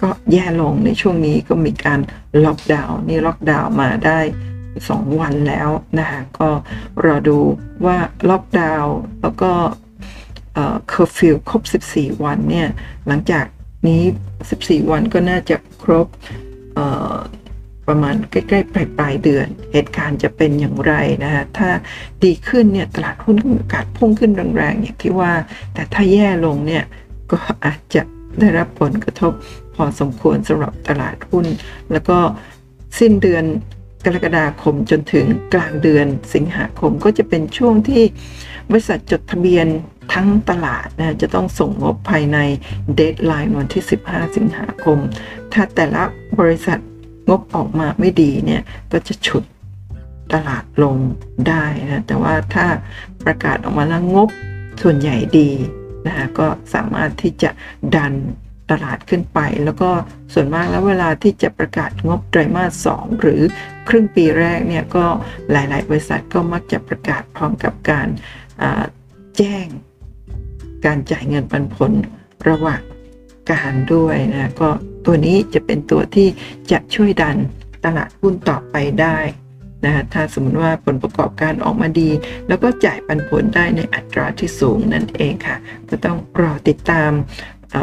[0.02, 2.00] ก็แย่ลงในช่วงนี้ก็มีการ
[2.44, 4.18] ล็อกดาวน์นี่ล็อกดาวน์มาได้
[4.70, 6.48] 2 วันแล้วนะคะก็
[7.04, 7.38] รอดู
[7.84, 7.98] ว่า
[8.30, 9.52] ล็อกดาวน์แล้วก็
[10.88, 12.68] เคอร์ฟิวครบ 14 วันเนี่ย
[13.06, 13.46] หลังจาก
[13.88, 14.02] นี้
[14.46, 16.06] 14 วันก็น่าจะครบ
[17.90, 20.92] ประมาณใกล้ๆปลายปลายเดือน เหตุการณ์จะเป็นอย่างไร
[21.24, 21.68] นะฮะถ้า
[22.24, 25.32] ดีขึ้นเนี่ยตลาดหุ้นมีโอกาสพุ่งขึ้นแรงๆอย่างที่ว่า
[25.74, 26.84] แต่ถ้าแย่ลงเนี่ย
[27.30, 28.02] ก็อาจจะ
[28.38, 29.32] ได้รับผลกระทบ
[29.74, 31.46] พอสมควรสำหรับตลาดหุ้น
[31.92, 32.18] แล้วก็
[32.98, 33.44] สิ้นเดือน
[34.04, 38.02] กรกฎาคมจนถึงกลางเดือนสิงหาคมก็จะเป็นช่วงที่
[38.70, 39.66] บริษัทจดทะเบียน
[40.12, 42.38] ทั้งตลาดนะจะต้องส่งงบภายใน
[42.94, 44.98] เดทไลน์วันที่ 15 สิงหาคม
[45.52, 46.02] ถ้าแต่ละ
[46.40, 46.80] บริษัท
[47.28, 49.44] งบออกมาไม่ดีเนี่ยก็จะฉุด
[50.32, 50.96] ตลาดลง
[51.48, 52.66] ได้นะแต่ว่าถ้า
[53.24, 54.28] ประกาศออกมาแล้วงบ
[54.82, 55.50] ส่วนใหญ่ดี
[56.06, 57.50] นะคะก็สามารถที่จะ
[57.96, 58.14] ดัน
[58.70, 59.90] ตลาดขึ้นไป แล้วก็
[60.34, 63.40] ส่วนมากแล้วเวลาที่จะประกาศงบไตรมาส 2 หรือ
[63.88, 65.04] ครึ่งปีแรกเนี่ยก็
[65.52, 68.08] หลาย ๆ บริษัทก็มักจะประกาศพร้อมกับการ
[69.36, 69.66] แจ้ง
[70.86, 71.92] การจ่ายเงินปันผล
[72.48, 72.82] ระหว่าง
[73.52, 74.70] การด้วยนะก็
[75.06, 76.28] ตัวนี้จะเป็นตัวที่
[76.70, 77.36] จะช่วยดัน
[77.84, 79.16] ตลาดหุ้นต่อไปได้
[79.84, 82.10] นะถ้าสมมติว่าผลประกอบการออกมาดี
[82.48, 85.56] แล้วก็จ่ายปันผลได้ในอัตราที่สูงนั่นเองค่ะ
[85.88, 87.10] ก็ต้องรอติดตาม
[87.72, 87.76] อ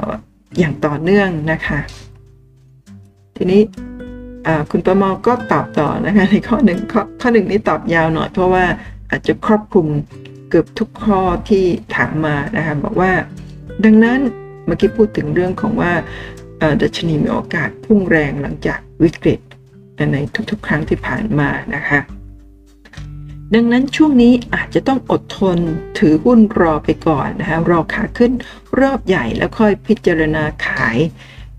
[0.57, 1.79] อย่างต่อเนื่องนะคะ
[3.35, 3.61] ทีนี้
[4.71, 8.65] คุณประมอก็ตอบต่อนะคะในข้อหนึ่งข้อข้อหนึ่งนี้ตอบยาวหน่อยเพราะว่า
[9.11, 9.87] อาจจะครอบคลุม
[10.49, 13.11] เกือบทุกข้อที่ถามมานะคะบอกว่า
[13.85, 14.19] ดังนั้น
[14.65, 15.93] เมื่อกี้พูดถึงเรื่องของว่า
[16.81, 19.39] ดัชนีมีโอกาสพุ่งแรงหลังจากวิกฤต
[20.13, 20.17] ใน
[20.51, 21.99] ทุกๆ ครั้งที่ผ่านมานะคะ
[23.55, 25.57] ดังนั้นช่วงนี้อาจจะต้องอดทน
[25.99, 28.31] ถือหุ้นรอไปก่อนนะคะรอขาขึ้น
[28.79, 30.97] รอบใหญ่แล้วค่อยพิจารณาขาย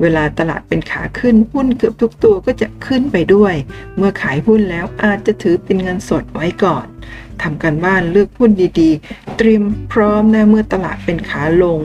[0.01, 3.55] เวลาตลาดเป็นขาขึ้นหุ้นเกือบทุกตัวก็จะขึ้นไปด้วย
[3.97, 6.87] เมื่อขายหุ้นแล้วอาจจะถือเป็นเงินสดไว้ก่อน
[7.43, 11.81] ทำกันบ้านเลือกหุ้นดีๆ เตรียมพร้อมนะเมื่อตลาดเป็นขาลง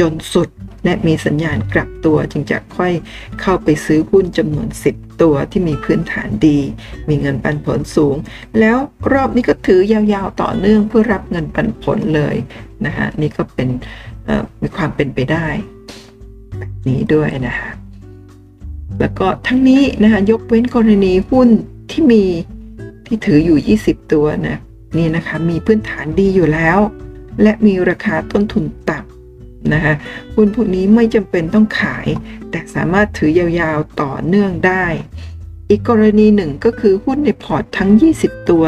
[0.00, 0.48] จนสุด
[0.84, 2.92] และมีสัญญาณกลับตัวจึงจะค่อย
[3.40, 6.58] เข้าไปซื้อหุ้นจำนวน 10 ตัวที่มีพื้นฐานดี
[7.08, 8.16] มีเงินปันผลสูง
[8.60, 8.76] แล้ว
[9.12, 12.36] รอบนี้ก็ถือยาวๆต่อเนื่องเพื่อรับเงินปันผลเลย
[12.86, 13.68] นะคะนี่ก็เป็น
[14.62, 15.46] มีความเป็นไปได้
[16.58, 17.70] แบบนี้ด้วยนะคะ
[19.00, 21.48] แล้วก็ทั้งนี้นะคะยกเว้นกรณีหุ้น
[21.90, 22.24] ที่มี
[23.06, 24.58] ที่ถืออยู่ 20 ตัวนะ
[24.96, 26.78] นี่นะคะมีพื้นฐานดีอยู่แล้ว
[27.42, 29.09] และมีราคาต้นทุนต่ำ
[29.72, 29.94] นะคะ
[30.34, 32.06] หุ้นพวกนี้ไม่จำเป็นต้องขาย
[32.50, 34.86] แต่สามารถถือยาวๆต่อเนื่องได้
[35.70, 38.64] อีกกรณีหนึ่งก็คือหุ้นในพอร์ตทั้ง 20 ตัว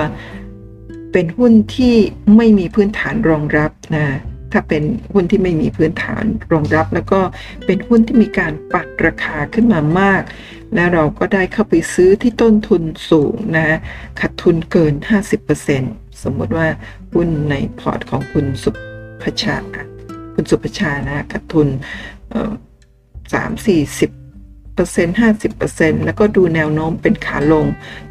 [1.13, 1.95] เป็นหุ้นที่
[2.37, 4.07] ไม่มีพื้นฐานรองรับนะ
[4.53, 7.21] ถ้าเป็นหุ้นที่ไม่มีพื้นฐานรองรับ แล้วก็
[7.67, 10.23] เป็นหุ้นที่มีการปัดราคาขึ้นมามาก
[10.75, 13.79] และเราก็ได้เข้าไปซื้อที่ต้นทุนสูงนะ
[14.21, 14.95] ขาดทุนเกิน
[15.59, 16.67] 50%สมมติว่า
[17.15, 18.71] หุ้นในพอร์ตของคุณสุ
[19.23, 19.57] ภชา
[20.35, 21.69] คุณสุภชานะขาดทุน
[23.35, 24.11] สามสี่สิบ
[24.75, 27.67] เปอร์เซ็นต์ห้าสิบเปอร์เซ็นต์แล้วก็ดูแนวโน้มเป็นขาลง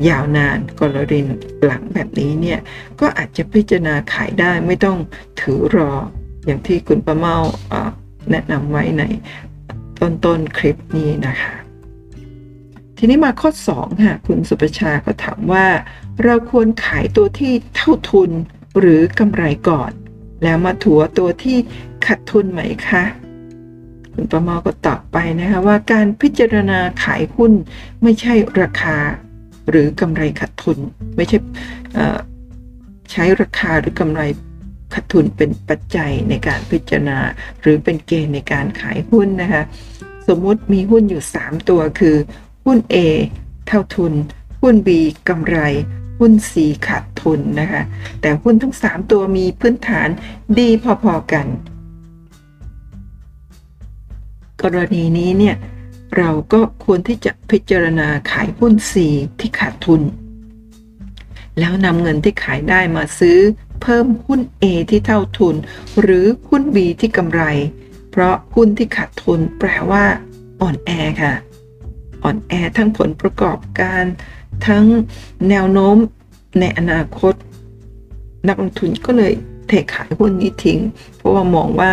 [0.09, 1.19] ยาวนานกรณี
[1.65, 2.59] หลังแบบนี้เนี่ย
[2.99, 4.97] ก็อาจจะพิจารณาขายได้ไม่ต้อง
[5.41, 5.91] ถือรอ
[6.45, 7.37] อย่างที่คุณประเมา
[8.31, 9.03] แนะนำไว้ใน
[10.01, 11.53] ต้นๆคลิปนี้นะคะ
[12.97, 15.65] ทีนี้มาข้อ2ค่ะคุณสุประชาก็ถามว่า
[16.23, 18.31] เราควรขายตัวที่เท่าทุน
[18.79, 19.91] หรือกำไรก่อน
[20.43, 21.57] แล้วมาถัวตัวที่
[22.05, 23.03] ขาดทุนไหมคะ
[24.13, 27.51] คุณประมาก็ตอบไปนะคะว่าการพิจารณาขายหุ้น
[28.03, 28.97] ไม่ใช่ราคา
[29.69, 30.77] หรือกำไรขาดทุน
[31.15, 31.37] ไม่ใช่
[33.11, 34.21] ใช้ราคาหรือกำไร
[34.93, 37.17] ขาดทุนเป็นปัจจัยในการพิจารณา
[37.61, 39.63] หรือเป็นเกณฑ์ในการขายหุ้นนะคะ
[40.27, 42.15] สมมติมีหุ้นอยู่ 3 ตัวคือ
[42.65, 42.95] หุ้น A
[43.67, 44.13] เท่าทุน
[44.61, 44.89] หุ้น B
[45.29, 45.57] กำไร
[46.21, 46.53] หุ้น C
[46.87, 47.83] ขาดทุนนะคะ
[48.21, 50.09] แต่หุ้นทั้ง 3 ตัวมีพื้นฐาน
[50.59, 50.69] ดี
[51.03, 51.47] พอๆกัน
[54.61, 55.55] กรณีนี้เนี่ย
[56.17, 58.93] เราก็ควรที่จะพิจารณาขายหุ้น C
[59.39, 60.01] ที่ขาดทุน
[61.59, 63.37] แล้วนำเงินที่ขายได้มาซื้อ
[63.81, 65.55] เพิ่มหุ้น A ที่เท่าทุน
[66.01, 67.41] หรือหุ้น B ที่กำไร
[68.11, 70.05] เพราะหุ้นที่ขาดทุนแปลว่า
[70.61, 71.33] อ่อนแอค่ะ
[72.23, 74.05] อ่อนแอทั้งผลประกอบการ
[74.67, 74.85] ทั้ง
[75.49, 75.95] แนวโน้ม
[76.59, 77.33] ในอนาคต
[78.47, 79.33] นักลงทุนก็เลย
[79.67, 80.79] เทขายหุ้นนี้ทิ้ง
[81.17, 81.91] เพราะว่ามองว่า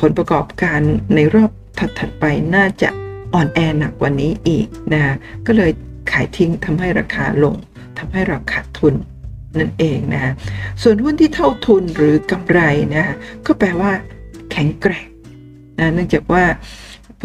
[0.00, 0.80] ผลประกอบการ
[1.14, 1.50] ในรอบ
[1.98, 2.88] ถัดๆไปน่าจะ
[3.34, 5.14] อ่อนแอหนักกว่านี้อีกนะ
[5.46, 5.70] ก็เลย
[6.10, 7.54] ขายทิ้งทำให้ราคาลง
[7.98, 8.94] ทำให้เราขาดทุน
[9.58, 10.32] นั่นเองนะ
[10.82, 12.60] ส่วนหุ้นที่เท่าทุนหรือกำไร
[12.96, 13.14] นะ
[13.46, 13.92] ก็แปลว่า
[14.50, 15.06] แข็งแกร่ง
[15.78, 16.44] นะเนื่องจากว่า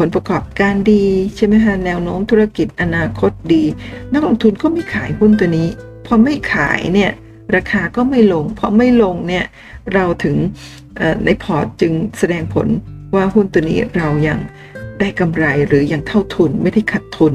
[0.00, 1.04] ผลประกอบการดี
[1.36, 3.64] ใช่ไหมฮะแนวโน้มธุรกิจอนาคตดี
[4.12, 5.68] นักลงทุนก็ไม่ขายหุ้นตัวนี้
[6.06, 7.10] พอไม่ขายเนี่ย
[7.56, 9.44] ราคาก็ไม่ลงพอไม่ลงเนี่ย
[9.94, 10.36] เราถึง
[11.24, 12.66] ในพอร์ตจึงแสดงผล
[13.14, 14.38] ว่าหุ้นตัวนี้เรายัง
[15.00, 17.34] ได้กำไรหรือยังเท่าทุนไม่ได้ขาดทุน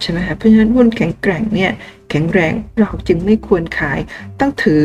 [0.00, 1.72] ใช่ไหมคะเพราะฉะนั้นหุ้นแข็งแกร่งเนี่ย
[2.10, 3.98] แข็งแรงเราจึงไม่ควรขาย
[4.40, 4.82] ต้องถือ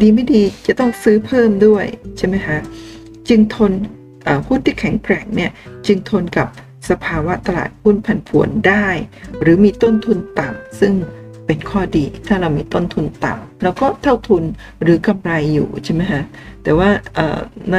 [0.00, 1.84] ดีไม่ดีจะต้องซื้อเพิ่มด้วย
[2.18, 2.58] ใช่ไหมคะ
[3.28, 3.72] จึงทน
[4.48, 5.50] หุ้นที่แข็งแกร่งเนี่ย
[5.86, 6.48] จึงทนกับ
[6.90, 8.86] สภาวะตลาดหุ้นผันผวนได้
[9.40, 10.92] หรือมีต้นทุนต่ำซึ่ง
[11.46, 14.44] เป็นข้อดีถ้าเรามีต้นทุนต่ำเราก็เท่าทุน
[14.82, 16.22] หรือกำไรอยู่ใช่ไหมฮะ
[16.62, 16.90] แต่ว่า
[17.72, 17.78] ใน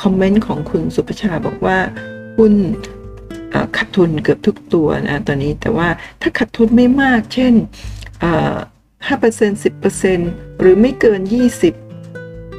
[0.00, 1.78] คอมเมนต์ของคุณสุภชาบอกว่า
[2.38, 2.54] หุ้น
[3.76, 5.88] ขาดทุนเกือบทุกตัวนะตอนนี้แต่ว่า
[6.20, 7.54] ถ้าขาดทุนไม่มาก เช่น
[9.06, 11.74] ห้าเปอร์เซ็นต์สิบเปอร์เซ็นต์หรือไม่เกินยี่สิบ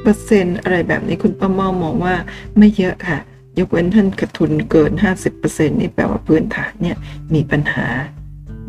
[0.02, 2.14] เปอร์เซ็นต์อะไรแบบนี้คุณป้าเมามองว่า
[2.58, 3.18] ไม่เยอะค่ะ
[3.58, 4.92] ยกเว้นท่านขาดทุนเกิน
[5.34, 6.96] 50%นี่แปลว่าพื้นฐานเนี่ย
[7.34, 7.86] มีปัญหา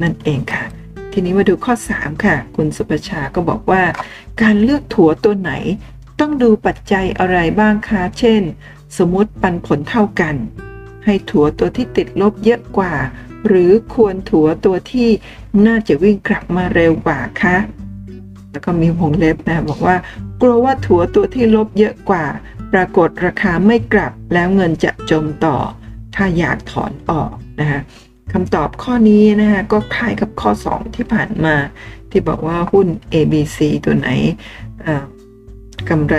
[0.02, 0.64] นั่นเองค่ะ
[1.12, 3.84] ทีนี้มาดูข้อ 3 ค่ะ คุณสุประชาก็บอกว่า
[4.42, 5.52] การเลือกถั่วตัวไหน
[6.20, 8.42] ต้องดูปัจจัยอะไรบ้างคะ เช่น
[8.98, 10.36] สมมติปันผลเท่ากัน
[11.06, 12.94] ให้ถั่วตัวที่ติดลบเยอะกว่า
[13.48, 15.10] หรือควรถั่วตัวที่
[15.68, 17.58] น่าจะวิ่งกลับมาเร็วกว่าคะ
[18.52, 19.96] แล้วก็มีวงเล็บนะบอกว่า
[20.42, 22.26] กลัวว่าถั่วตัวที่ลบเยอะกว่า
[22.74, 25.58] ปรากฏราคาไม่กลับแล้วเงินจะจมต่อ
[26.16, 27.82] ถ้าอยากถอนออกนะคะ
[28.34, 31.56] คำตอบข้อนี้นะคะก็คล้ายกับข้อ 2 ที่ผ่านมา
[32.12, 34.10] ที่บอกว่าหุ้น ABC ตัวไหน
[35.90, 36.16] กำไร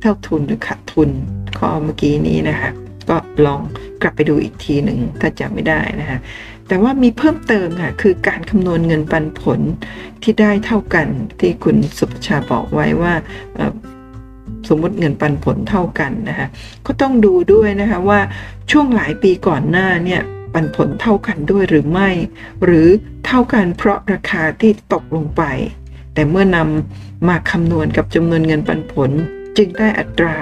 [0.00, 1.10] เท่าทุนหรือขาดทุน
[1.58, 2.70] ข้อเมื่อกี้นี้นะคะ
[3.08, 3.60] ก็ลอง
[4.02, 6.18] กลับไปดูอีกทีหนึ่งถ้าจำไม่ได้นะคะ
[6.68, 9.60] แต่ว่ามีเพิ่มเติมค่ะ คือการคำนวณเงินปันผล
[10.22, 11.08] ที่ได้เท่ากัน
[11.40, 13.14] ที่คุณสุภชาบอกไว้ว่า
[14.68, 16.48] สมมติเงินปันผลเท่ากันนะคะ
[16.86, 18.20] ก็ต้องดูด้วยนะคะว่า
[18.70, 20.20] ช่วงหลายปีก่อนหน้าเนี่ย
[20.54, 22.10] ปันผลเท่ากันด้วยหรือไม่
[22.64, 22.88] หรือ
[23.26, 25.42] เท่ากันเพราะราคาที่ตกลงไป
[26.14, 29.10] แต่เมื่อนำมาคำนวณกับจำนวนเงินปันผล
[29.56, 30.34] จึงได้อัตรา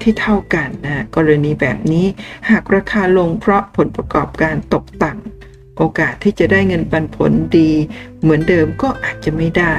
[0.00, 2.06] ที่เท่ากันนะกรณีแบบนี้
[2.50, 7.70] หากราคาลงเพราะผลประกอบการตกต่ำโอกาสที่จะได้เงินปันผลดี
[8.22, 9.74] เหมือนเดิมก็อาจจะไม่ได้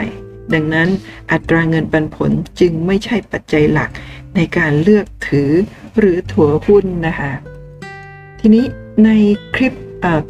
[0.53, 0.89] ดังนั้น
[1.32, 3.89] อัตราเงินปันผลจึงไม่ใช่ปัจจัยหลัก
[4.36, 5.51] ในการเลือกถือ
[5.99, 7.32] หรือถัวหุ้นนะคะ
[8.39, 8.65] ทีนี้
[9.06, 9.10] ใน
[9.56, 9.73] คลิป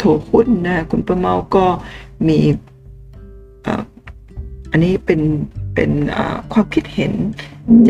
[0.01, 1.65] ถัวหุ้นนะคุณประเมาก็
[2.27, 2.39] มี
[4.71, 5.21] อันนี้เป็น
[5.75, 5.91] เป็น
[6.53, 7.13] ความคิดเห็น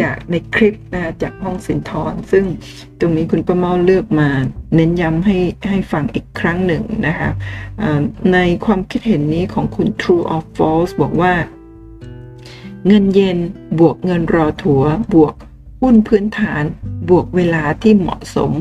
[0.01, 2.45] จากในคลิปนะจากห้องสินทรซึ่ง
[2.99, 4.29] ตรงนี้คุณประเมาเลือกมา
[4.75, 5.37] เน้นย้ำให้
[5.69, 7.29] ให้ฟังอีกครั้งหนึ่งนะคะ
[8.33, 11.33] ในความคิดเห็นนี้ของคุณ True or False บอกว่า
[12.87, 13.37] เงินเย็น
[13.79, 15.33] บวกเงินรอถัว บวก
[15.81, 16.63] หุ้นพื้นฐาน
[17.09, 18.51] บวกเวลาที่เหมาะสม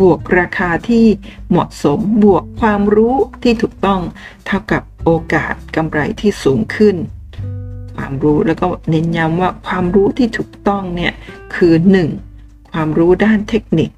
[0.00, 1.06] บวกราคาที่
[1.50, 4.00] เหมาะสม บวกความรู้ที่ถูกต้อง
[4.46, 6.96] เท่ากับโอกาสกำไรที่สูงขึ้น
[7.96, 11.12] ความรู้แล้วก็เน้นย้ำว่าความรู้ที่ถูกต้องเนี่ย
[11.54, 11.74] คือ
[12.24, 12.72] 1.
[12.72, 13.90] ความรู้ด้านเทคนิค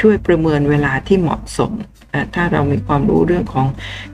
[0.00, 1.72] ช่วยประเมินเวลาที่เหมาะสม
[2.34, 3.66] ถ้าเรามีความรู้เรื่องของ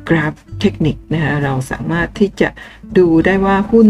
[0.08, 2.48] กราฟเทคนิคนะฮะเราสามารถที่จะ
[2.98, 3.88] ดูได้ว่าหุ้น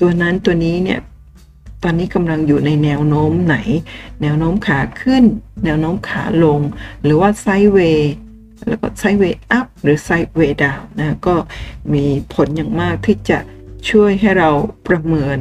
[0.00, 1.00] ตัวนั้นตัวนี้เนี่ย
[1.82, 3.56] ตอนนี้กำลังอยู่ในแนวโน้มไหน
[4.22, 5.24] แนวโน้มขาขึ้น
[5.64, 6.60] แนวโน้มขาลง
[7.04, 8.12] หรือว่า sideway
[8.68, 11.34] แล้วก็ sideway up หรือ sideway down นะก็
[11.92, 12.04] มี
[12.34, 13.38] ผลอย่างมากที่จะ
[13.90, 14.50] ช่วยให้เรา
[14.88, 15.38] ประเมิน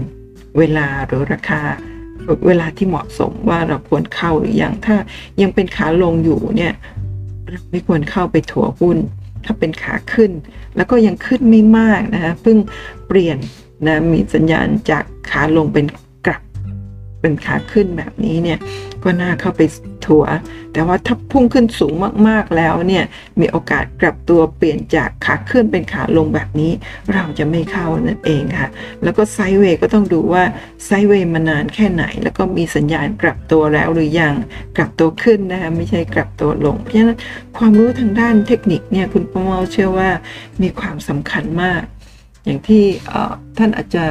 [0.57, 1.61] เวลาหรือราคา
[2.47, 4.95] เวลาที่เหมาะสมว่าเราควรเข้าหรือยังถ้า
[5.41, 6.73] ยังเป็นขาลงอยู่เนี่ย
[7.49, 8.97] เราไม่ควรเข้าไปถัวหุ้น
[9.45, 10.31] ถ้าเป็นขาขึ้น
[10.75, 12.57] แล้วก็ยังขึ้นไม่มากนะคะเพิ่ง
[13.07, 13.37] เปลี่ยน
[13.85, 15.85] นะมีสัญญาณจากขาลงเป็น
[16.25, 16.41] กลับ
[17.21, 18.59] เป็นขาขึ้นแบบนี้เนี่ย
[19.03, 19.61] ก็น่าเข้าไป
[20.05, 20.25] ถัว
[20.73, 21.93] แต่ว่าถ้าพุ่งขึ้นสูง
[22.27, 23.03] มากๆแล้วเนี่ย
[23.39, 26.71] มีโอกาสกลับตัวเปลี่ยนจากขาขึ้นเป็นขาลงแบบนี้
[27.13, 28.69] เราจะไม่เข้านั่นเองค่ะ
[29.03, 30.43] แล้วก็ไซด์เวย์ก็ต้องดูว่า
[30.85, 34.33] ไซด์เวย์มานานแค่ไหน แล้วก็มีสัญญาณกลับตัวแล้วหรือยัง
[34.77, 37.19] กลับตัวขึ้นนะคะไม่ใช่กลับตัวลง เพราะฉะนั้น
[37.57, 40.09] ความรู้ทางด้านเทคนิคเนี่ยคุณประเมาเชื่อว่า
[40.61, 41.81] มีความสำคัญมาก
[42.45, 42.83] อย่างที่
[43.57, 44.05] ท่านอาจจะ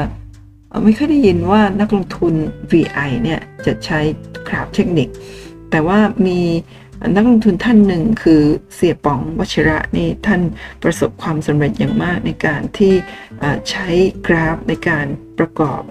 [0.85, 2.35] ไม่เคยได้ยินว่านักลงทุน
[2.71, 4.01] VI เนี่ยจะใช้
[4.49, 5.09] กราฟเทคนิค
[5.71, 6.41] แต่ว่ามี
[7.17, 8.43] นักลงทุนท่านหนึ่งคือ
[8.75, 10.41] เสียป๋องวชิระนี่ท่าน
[10.83, 12.95] ประสบความสำเร็จอย่างมากในการที่
[13.71, 13.89] ใช้
[14.27, 15.07] กราฟในการ
[15.39, 15.83] ประกอบ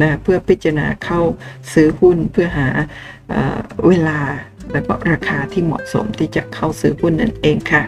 [0.00, 1.20] นะเพื่อพิจารณาเข้า
[1.72, 2.68] ซื้อหุ้นเพื่อหา
[3.88, 4.20] เวลา
[4.72, 7.82] แล้วก็ราคาที่เหมาะสมที่จะเข้าซื้อหุ้นนั่นเองค่ะ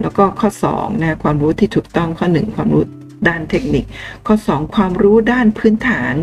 [0.00, 2.84] แล้วก็ข้อ2นะความรู้ที่ถูกต้องข้อ 1 ความรู้
[3.28, 3.84] ด้านเทคนิค
[4.26, 6.14] ข้อ 2 ความรู้ด้านพื้นฐาน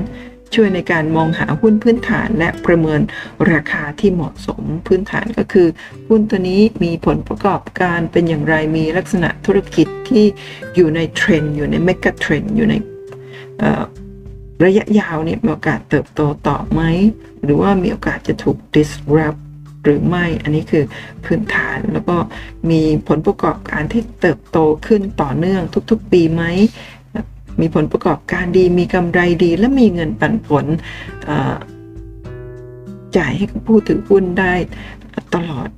[0.55, 3.01] ช่วยในการมองหาหุ้นพื้นฐานและประเมิน
[3.51, 5.67] ราคาที่เหมาะสมพื้นฐานก็คือ
[6.09, 10.25] หุ้นตัวนี้มีผลประกอบการเป็นอย่างไรมีลักษณะธุรกิจที่
[10.75, 12.75] อยู่ในเทรนด์อยู่ใน megatrend อยู่ใน
[14.65, 16.81] ระยะยาวเนี่ยมีโอกาสเติบโตต่อไหม
[17.43, 19.39] หรือว่ามีโอกาสจะถูก disrupt
[19.87, 20.83] หรือไม่อันนี้คือ
[21.25, 22.17] พื้นฐานแล้วก็
[22.69, 26.43] มีผลประกอบการที่เติบโตขึ้นต่อเนื่องทุกๆ ปีไหม
[27.61, 30.65] มีผลประกอบการดีมีกำไรดีและมีเงินปันผล
[33.17, 34.53] จ่ายให้ผู้ถือหุ้นได้
[35.35, 35.69] ตลอด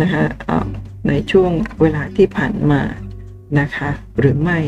[0.00, 0.24] นะคะ
[1.08, 2.80] ในช่วงเวลาที่ผ่านมา
[3.60, 4.58] นะคะ หรือไม่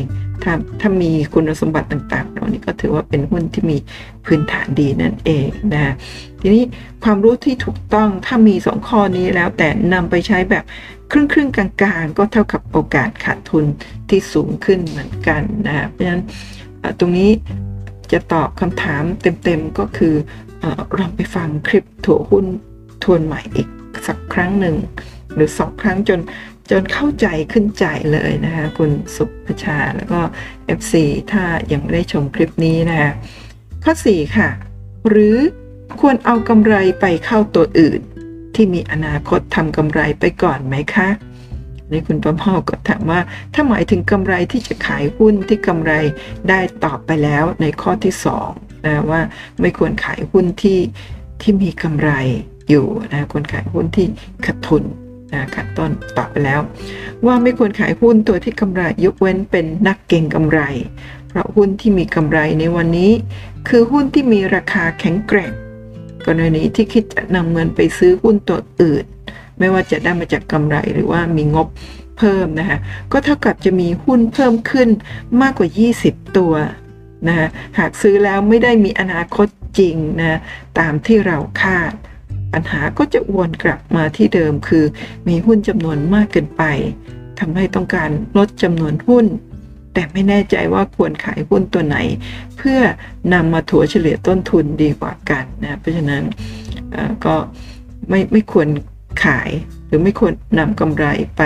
[0.43, 3.77] ถ้าถ้ามีคุณสมบัติต่างๆเหล่านี้ก็ถือว่าเป็นหุ้นที่มี
[4.25, 5.93] พื้นฐานดีนั่นเองนะ
[6.41, 6.63] ทีนี้
[7.03, 10.63] ความรู้ที่ถูกต้องถ้ามีสองข้อนี้แล้วแต่นำไปใช้แบบ
[11.11, 13.65] ครึ่งครึ่งกลางๆ ก็เท่ากับโอกาสขาดทุน
[14.09, 16.23] ที่สูงขึ้นเหมือนกันนะเพราะฉะนั้น
[16.99, 17.29] ตรงนี้
[18.11, 20.13] จะตอบคำถามเต็มๆก็คือ
[20.99, 22.45] ลองไปฟังคลิปถั่วหุ้น
[23.03, 23.67] ทวนใหม่อีก
[24.07, 24.75] สักครั้งหนึ่ง
[25.35, 26.19] หรือสองครั้งจน
[26.69, 30.19] จนเข้าใจขึ้นใจเลยนะคะคุณสุภชาแล้วก็
[30.79, 30.93] FC
[31.31, 33.11] ถ้ายังไม่ได้ชมคลิปนี้นะคะ
[33.83, 34.49] ข้อ 4 ค่ะ
[35.09, 35.37] หรือ
[35.99, 38.01] ควรเอากำไรไปเข้าตัวอื่น
[38.55, 41.09] ที่มีอนาคตทำกำไรไปก่อนไหมคะ
[41.91, 43.19] นี่คุณประเมาก็ถามว่า
[43.53, 45.93] ถ้าหมายถึงกำไรที่จะขายหุ้นที่กำไร
[46.49, 48.13] ได้ตอบไปแล้วในข้อที่
[48.51, 49.21] 2นะว่า
[49.61, 50.79] ไม่ควรขายหุ้นที่
[51.41, 52.11] ที่มีกำไร
[52.69, 54.07] อยู่นะควรขายหุ้นที่
[54.45, 54.83] ขาดทุน
[55.33, 56.59] นะขัดต้นตอบไปแล้ว
[57.25, 60.59] ว่าไม่ควรขายหุ้นตัวที่กำไรยกเว้นเป็นนักเก่งกำไร
[61.27, 63.11] เพราะหุ้นที่มีกำไรในวันนี้
[63.67, 65.51] คือหุ้นที่มีราคาแข็งแกร่ง
[66.25, 69.05] กรณีที่คิดจะนำเงินไปซื้อหุ้นตัวอื่น
[69.59, 71.67] ไม่ว่าจะได้มาจากกำไรหรือว่ามีงบ
[72.17, 72.77] เพิ่มนะคะ
[73.11, 74.89] ก็เท่ากับจะมีหุ้นเพิ่มขึ้น
[75.41, 75.69] มากกว่า
[76.03, 76.53] 20 ตัว
[77.27, 79.47] นะหากซื้อแล้วไม่ได้มีอนาคต
[79.79, 80.39] จริงนะ
[80.79, 81.91] ตามที่เราคาด
[82.53, 84.85] ปัญหาก็จะวนกลับมาที่เดิมคือ
[85.27, 86.63] มีหุ้นจำนวนมากเกินไป
[87.39, 89.25] ทำให้ต้องการลดจำนวนหุ้น
[89.93, 91.97] แต่ไม่แน่ใจว่าควรขายหุ้นตัวไหน
[92.57, 92.79] เพื่อ
[93.33, 96.23] นำมาถัวเฉลี่ยต้นทุนดีกว่ากันนะเพราะฉะนั้น
[97.25, 97.35] ก็
[98.09, 98.67] ไม่ไม่ควร
[99.25, 99.49] ขาย
[99.87, 101.05] หรือไม่ควรนำกำไร
[101.37, 101.41] ไป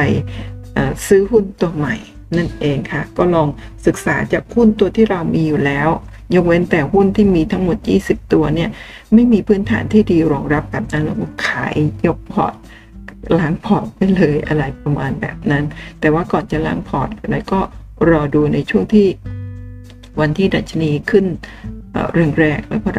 [1.07, 1.95] ซื้อหุ้นตัวใหม่
[2.37, 3.47] นั่นเองค่ะ ก็ลอง
[3.85, 5.89] ศึกษาจากหุ้นตัวที่เรามีอยู่แล้ว
[6.35, 8.69] ยกเว้นแต่หุ้นที่มีทั้งหมด 20 ตัวเนี่ย
[9.13, 11.15] ไม่มีพื้นฐานที่ดีรองรับแบบนั้นเรา
[11.47, 11.75] ขาย
[12.07, 12.53] ยกพอร์ต
[13.39, 15.63] ล้างพอร์ตไปเลยอะไรประมาณแบบนั้น
[15.99, 17.59] แต่ว่าก่อนจะล้างพอร์ตอะไรก็
[18.09, 19.07] รอดูในช่วงที่
[20.19, 21.25] วันที่ดัชนีขึ้น
[22.39, 22.89] แรงๆแล้วก็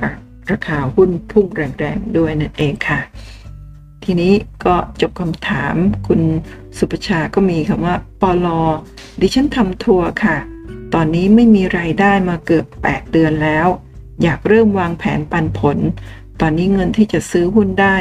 [0.50, 3.00] ราคาหุ้นพุ่งแรงๆด้วยนั่นเองค่ะ
[4.04, 4.32] ทีนี้
[4.64, 5.74] ก็จบคำถาม
[6.06, 6.20] คุณ
[6.78, 8.60] สุประชาก็มีคำว่าปอลอ
[9.20, 10.36] ดิฉันทำทัวร์ค่ะ
[10.94, 13.66] ตอนนี้ไม่มีไรายได้มาเกือบ 8 เดือนแล้ว
[14.22, 15.78] อยากเริ่มวางแผนปันผล
[16.40, 17.96] ตอนนี้เงินที่จะซื้อหุ้นได้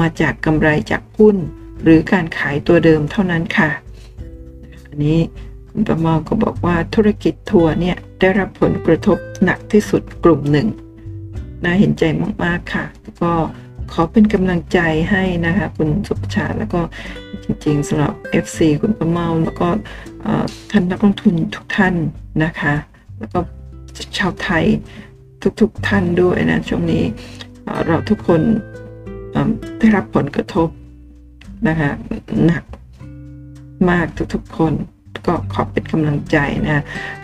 [0.00, 1.36] มาจากกำไรจากหุ้น
[1.82, 3.70] หรือการขายตัวเดิมเท่านั้นค่ะ
[4.88, 5.18] อันนี้
[5.68, 10.68] คุณประมอก็บอกว่าธุรกิจทัวร์เนี่ยได้รับผลกระทบหนักที่สุดกลุ่มหนึ่ง
[11.64, 12.04] น่าเห็นใจ
[12.44, 12.84] มาก ๆ ค่ะ
[13.22, 13.32] ก็
[13.92, 14.78] ขอเป็นกำลังใจ
[15.10, 16.80] ให้นะคะคุณสุภชาแล้วก็
[17.44, 18.12] จริงๆสำหรับ
[18.44, 19.68] FC คุณประเมาแล้วก็
[20.70, 21.94] ท่านนักลงทุนทุกท่าน
[22.44, 22.74] นะคะ
[23.18, 23.38] แล้วก็
[24.18, 24.64] ชาวไทย
[25.60, 27.04] ทุกๆท่านด้วยนะช่วงนี้
[27.86, 28.40] เราทุกคน
[29.78, 30.68] ได้รับผลกระทบ
[31.68, 31.90] นะคะ
[32.46, 32.64] หนัก
[33.90, 34.72] มากทุกๆคน
[35.26, 36.82] ก็ขอเป็นกำลังใจนะ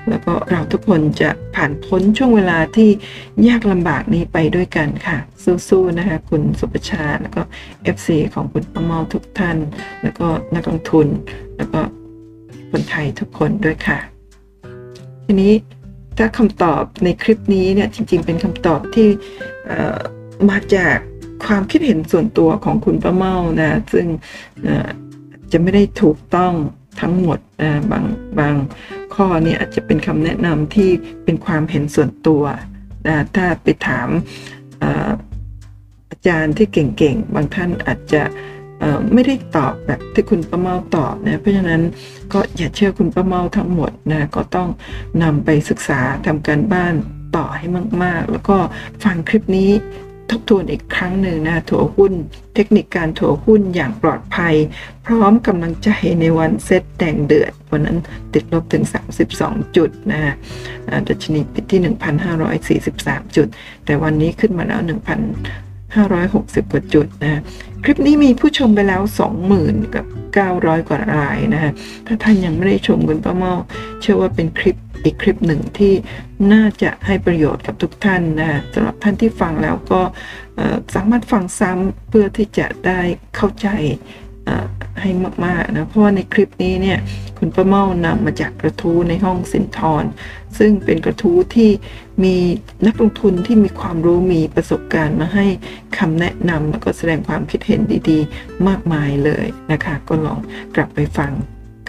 [0.09, 2.90] แล้วก็เราทุกคนจะผ่านพ้นช่วงเวลาที่
[3.48, 5.16] ยากลำบากนี้ไปด้วยกันค่ะ
[5.68, 7.42] สู้ๆนะคะคุณสุประชาแล้วก็
[7.94, 9.57] FC ของคุณประเมาทุกท่าน
[10.02, 11.07] แล้วก็นักลงทุน
[11.57, 11.81] แล้วก็
[12.70, 13.98] คนไทยทุกคนด้วยค่ะ
[15.24, 15.52] ทีนี้
[16.18, 19.09] ถ้าคำตอบในคลิปนี้เนี่ยจริง ๆ เป็นคำตอบที่
[20.50, 20.96] มาจาก
[21.44, 24.07] ความคิดเห็นส่วนตัวของคุณประเมานะ ซึ่ง
[25.52, 26.52] จะไม่ได้ถูกต้อง
[27.00, 27.38] ทั้งหมด
[27.90, 28.05] บาง
[28.38, 28.55] บาง
[29.14, 30.90] ข้อนี้อาจจะเป็นคำแนะนำที่
[31.24, 32.42] เป็นความเห็นส่วนตัว
[33.07, 34.09] นะถ้าไปถาม
[36.11, 38.22] อาจารย์ที่เก่งๆ บางท่านอาจจะ
[39.12, 41.83] ไม่ได้ตอบแบบที่คุณประเมาตอบนะเพราะฉะนั้น
[42.33, 44.68] ก็อย่าเชื่อคุณประเมาทั้งหมดนะก็ต้อง
[45.22, 46.94] นำไปศึกษาทำการบ้าน
[47.37, 47.66] ต่อให้
[48.02, 48.57] มาก ๆ แล้วก็
[49.05, 49.70] ฟังคลิปนี้
[50.33, 52.12] ทบทวนอีกครั้งหนึ่งนะถัวหุ้น
[52.55, 54.55] เทคนิคการถัวหุ้นอย่างปลอดภัย
[55.07, 55.88] พร้อมกำลังใจ
[56.21, 57.99] ในวันเซตแดงเดือด วันนั้น
[58.35, 58.85] ติดลบถึง
[59.28, 60.35] 32 จุดนะ
[61.09, 61.80] ดัชนีปิดที่
[62.59, 63.47] 1,543 จุด
[63.85, 64.80] แต่วันนี้ขึ้นมาแล้ว
[65.57, 67.41] 1,560 กว่าจุดนะ
[67.85, 69.03] คลิปนี้มีผู้ชมไปแล้ว
[69.49, 70.05] 20,000 กับ
[70.41, 71.72] 900 กว่ารายนะฮะ
[72.07, 73.55] ถ้าท่านยังไม่ได้ชมคุณป้าเมา
[74.01, 75.94] เชื่อว่าเป็นคลิป อีกคลิปหนึ่งที่
[76.53, 80.00] น่าจะให้ประโยชน์กับทุกท่านนะสำหรับท่านที่ฟังแล้วก็
[80.94, 83.00] สามารถฟังซ้ำเพื่อที่จะได้
[83.36, 83.68] เข้าใจ
[85.00, 85.11] ให้
[85.44, 86.98] มากๆนะเพราะว่าในคลิปนี้เนี่ย
[87.38, 90.05] คุณประเมานำมาจากกระทู้ในห้องสินทร
[90.59, 91.70] ซึ่งเป็นกระทู้ที่
[92.24, 92.36] มี
[92.86, 95.46] นักลงทุนที่มีความรู้มีประสบการณ์มาให้
[95.98, 97.80] คำแนะนำแล้วก็แสดงความคิดเห็น
[98.11, 100.38] ดีๆ มากมายเลยนะคะ ก็ลอง
[100.74, 101.32] กลับไปฟัง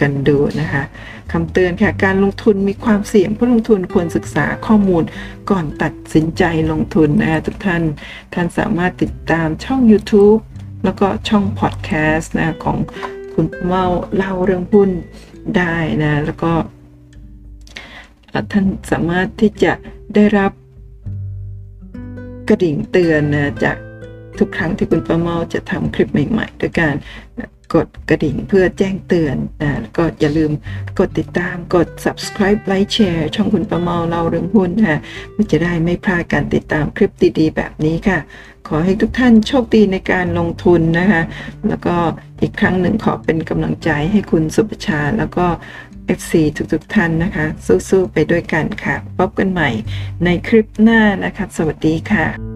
[0.00, 0.84] กันดูนะคะ
[1.32, 5.02] คำเตือนค่ะ การลงทุนมีความเสี่ยงผู้ลงทุนควรศึกษาข้อมูล
[5.50, 6.42] ก่อนตัดสินใจ
[6.72, 7.82] ลงทุนนะคะทุกท่าน
[8.34, 10.40] ท่านสามารถติดตามช่อง YouTube
[10.84, 12.78] แล้วก็ช่องพอดแคสต์นะของ
[13.34, 13.86] คุณเมา
[14.16, 14.90] เล่าเรื่องหุ้น
[15.56, 16.52] ได้นะ แล้วก็
[18.52, 19.72] ท่านสามารถที่จะ
[20.14, 20.52] ได้รับ
[22.48, 23.76] กระดิ่งเตือนนะจาก
[24.38, 26.94] ทุกครั้งที่คุณประเมาจะทำคลิปใหม่ ๆ ด้วยการ
[27.74, 30.52] กดกระดิ่งเพื่อแจ้งเตือนนะก็อย่าลืม
[30.98, 34.98] กดติดตามกด subscribe ไลค์แชร์ช่องคุณประเมาเล่าเรื่องหุ้นค่ะ
[35.32, 38.18] เพื่อจะได้ไม่พลาดการติดตามคลิปดีๆ แบบนี้ค่ะ
[38.68, 41.22] ขอให้ทุกท่านโชคดีในการลงทุนนะคะ
[41.68, 41.96] แล้วก็
[42.42, 45.46] อีกครั้งหนึ่งขอเป็นกำลังใจให้คุณสุประชาแล้วก็
[46.18, 46.32] FC
[46.72, 47.46] ทุกๆท่านนะคะ
[47.88, 49.70] สู้ๆไปด้วยกันค่ะ พบกันใหม่
[50.24, 52.53] ในคลิปหน้านะคะ สวัสดีค่ะ